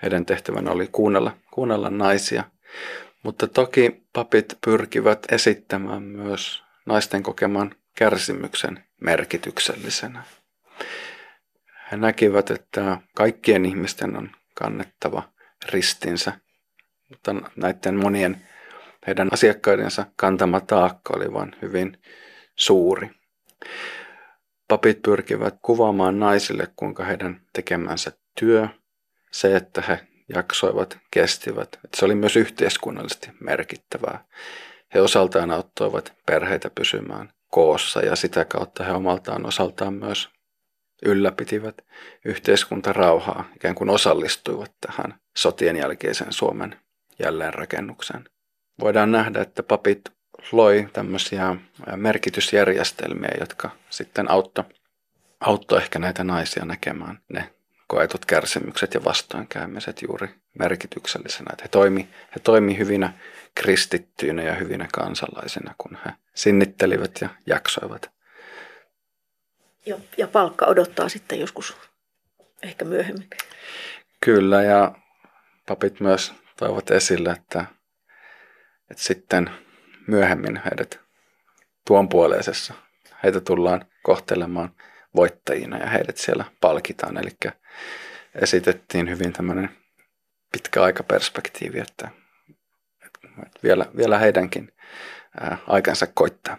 Heidän 0.02 0.26
tehtävänä 0.26 0.72
oli 0.72 0.88
kuunnella, 0.88 1.38
kuunnella 1.52 1.90
naisia, 1.90 2.44
mutta 3.24 3.48
toki 3.48 4.04
papit 4.14 4.58
pyrkivät 4.66 5.20
esittämään 5.32 6.04
myös 6.04 6.64
naisten 6.86 7.24
kokeman 7.24 7.76
kärsimyksen 7.96 8.84
merkityksellisenä. 9.02 10.24
He 11.92 11.98
näkivät, 11.98 12.52
että 12.52 12.98
kaikkien 13.16 13.66
ihmisten 13.66 14.18
on 14.18 14.32
kannettava 14.54 15.24
ristinsä, 15.72 16.34
mutta 17.10 17.36
näiden 17.56 17.96
monien 17.96 18.48
heidän 19.08 19.28
asiakkaidensa 19.32 20.06
kantama 20.16 20.60
taakka 20.60 21.14
oli 21.16 21.34
vain 21.34 21.56
hyvin 21.62 21.98
suuri. 22.56 23.10
Papit 24.68 25.02
pyrkivät 25.02 25.56
kuvaamaan 25.62 26.20
naisille, 26.20 26.68
kuinka 26.76 27.04
heidän 27.04 27.42
tekemänsä 27.54 28.12
työ, 28.40 28.68
se, 29.32 29.56
että 29.56 29.82
he 29.82 30.08
jaksoivat, 30.36 30.98
kestivät, 31.12 31.80
että 31.86 31.98
se 31.98 32.06
oli 32.06 32.16
myös 32.16 32.36
yhteiskunnallisesti 32.36 33.30
merkittävää. 33.40 34.26
He 34.94 35.02
osaltaan 35.02 35.52
auttoivat 35.52 36.14
perheitä 36.26 36.70
pysymään 36.70 37.30
koossa 37.50 38.02
ja 38.02 38.16
sitä 38.16 38.46
kautta 38.46 38.84
he 38.84 38.92
omaltaan 38.92 39.46
osaltaan 39.46 39.94
myös 39.94 40.30
ylläpitivät 41.06 41.82
yhteiskuntarauhaa, 42.26 43.50
ikään 43.56 43.76
kuin 43.76 43.90
osallistuivat 43.90 44.72
tähän 44.82 45.20
sotien 45.38 45.76
jälkeisen 45.76 46.34
Suomen 46.34 46.80
jälleenrakennukseen. 47.20 48.24
Voidaan 48.80 49.12
nähdä, 49.12 49.42
että 49.42 49.64
papit 49.64 50.02
loi 50.52 50.90
tämmöisiä 50.94 51.56
merkitysjärjestelmiä, 51.96 53.32
jotka 53.40 53.70
sitten 53.90 54.28
auttoi 55.40 55.78
ehkä 55.78 56.00
näitä 56.00 56.24
naisia 56.24 56.66
näkemään 56.66 57.20
ne 57.34 57.54
koetut 57.92 58.26
kärsimykset 58.26 58.94
ja 58.94 59.04
vastoinkäymiset 59.04 60.02
juuri 60.02 60.30
merkityksellisenä. 60.60 61.50
Että 61.52 61.64
he 61.64 61.68
toimi, 61.68 62.10
he 62.36 62.40
toimi 62.44 62.78
hyvinä 62.78 63.14
kristittyinä 63.56 64.44
ja 64.44 64.56
hyvinä 64.56 64.88
kansalaisina, 64.94 65.76
kun 65.78 65.98
he 66.06 66.12
sinnittelivät 66.34 67.22
ja 67.22 67.30
jaksoivat. 67.46 68.12
Ja, 69.86 69.98
ja 70.18 70.28
palkka 70.28 70.66
odottaa 70.66 71.10
sitten 71.10 71.40
joskus 71.40 71.78
ehkä 72.64 72.86
myöhemmin. 72.86 73.30
Kyllä, 74.22 74.64
ja 74.64 74.96
papit 75.68 76.00
myös 76.00 76.34
toivat 76.58 76.92
esille, 76.92 77.30
että, 77.30 77.66
että 78.92 79.04
sitten 79.04 79.50
myöhemmin 80.08 80.62
heidät 80.66 81.00
tuonpuoleisessa. 81.88 82.74
Heitä 83.24 83.42
tullaan 83.42 83.86
kohtelemaan 84.04 84.76
voittajina 85.16 85.78
ja 85.78 85.90
heidät 85.90 86.18
siellä 86.18 86.46
palkitaan. 86.62 87.18
Eli 87.18 87.32
esitettiin 88.36 89.10
hyvin 89.10 89.34
tämmöinen 89.34 89.70
pitkä 90.52 90.84
aikaperspektiivi, 90.84 91.80
että, 91.80 92.10
että 93.06 93.20
vielä, 93.64 93.86
vielä 93.98 94.18
heidänkin 94.18 94.74
aikansa 95.68 96.08
koittaa. 96.08 96.58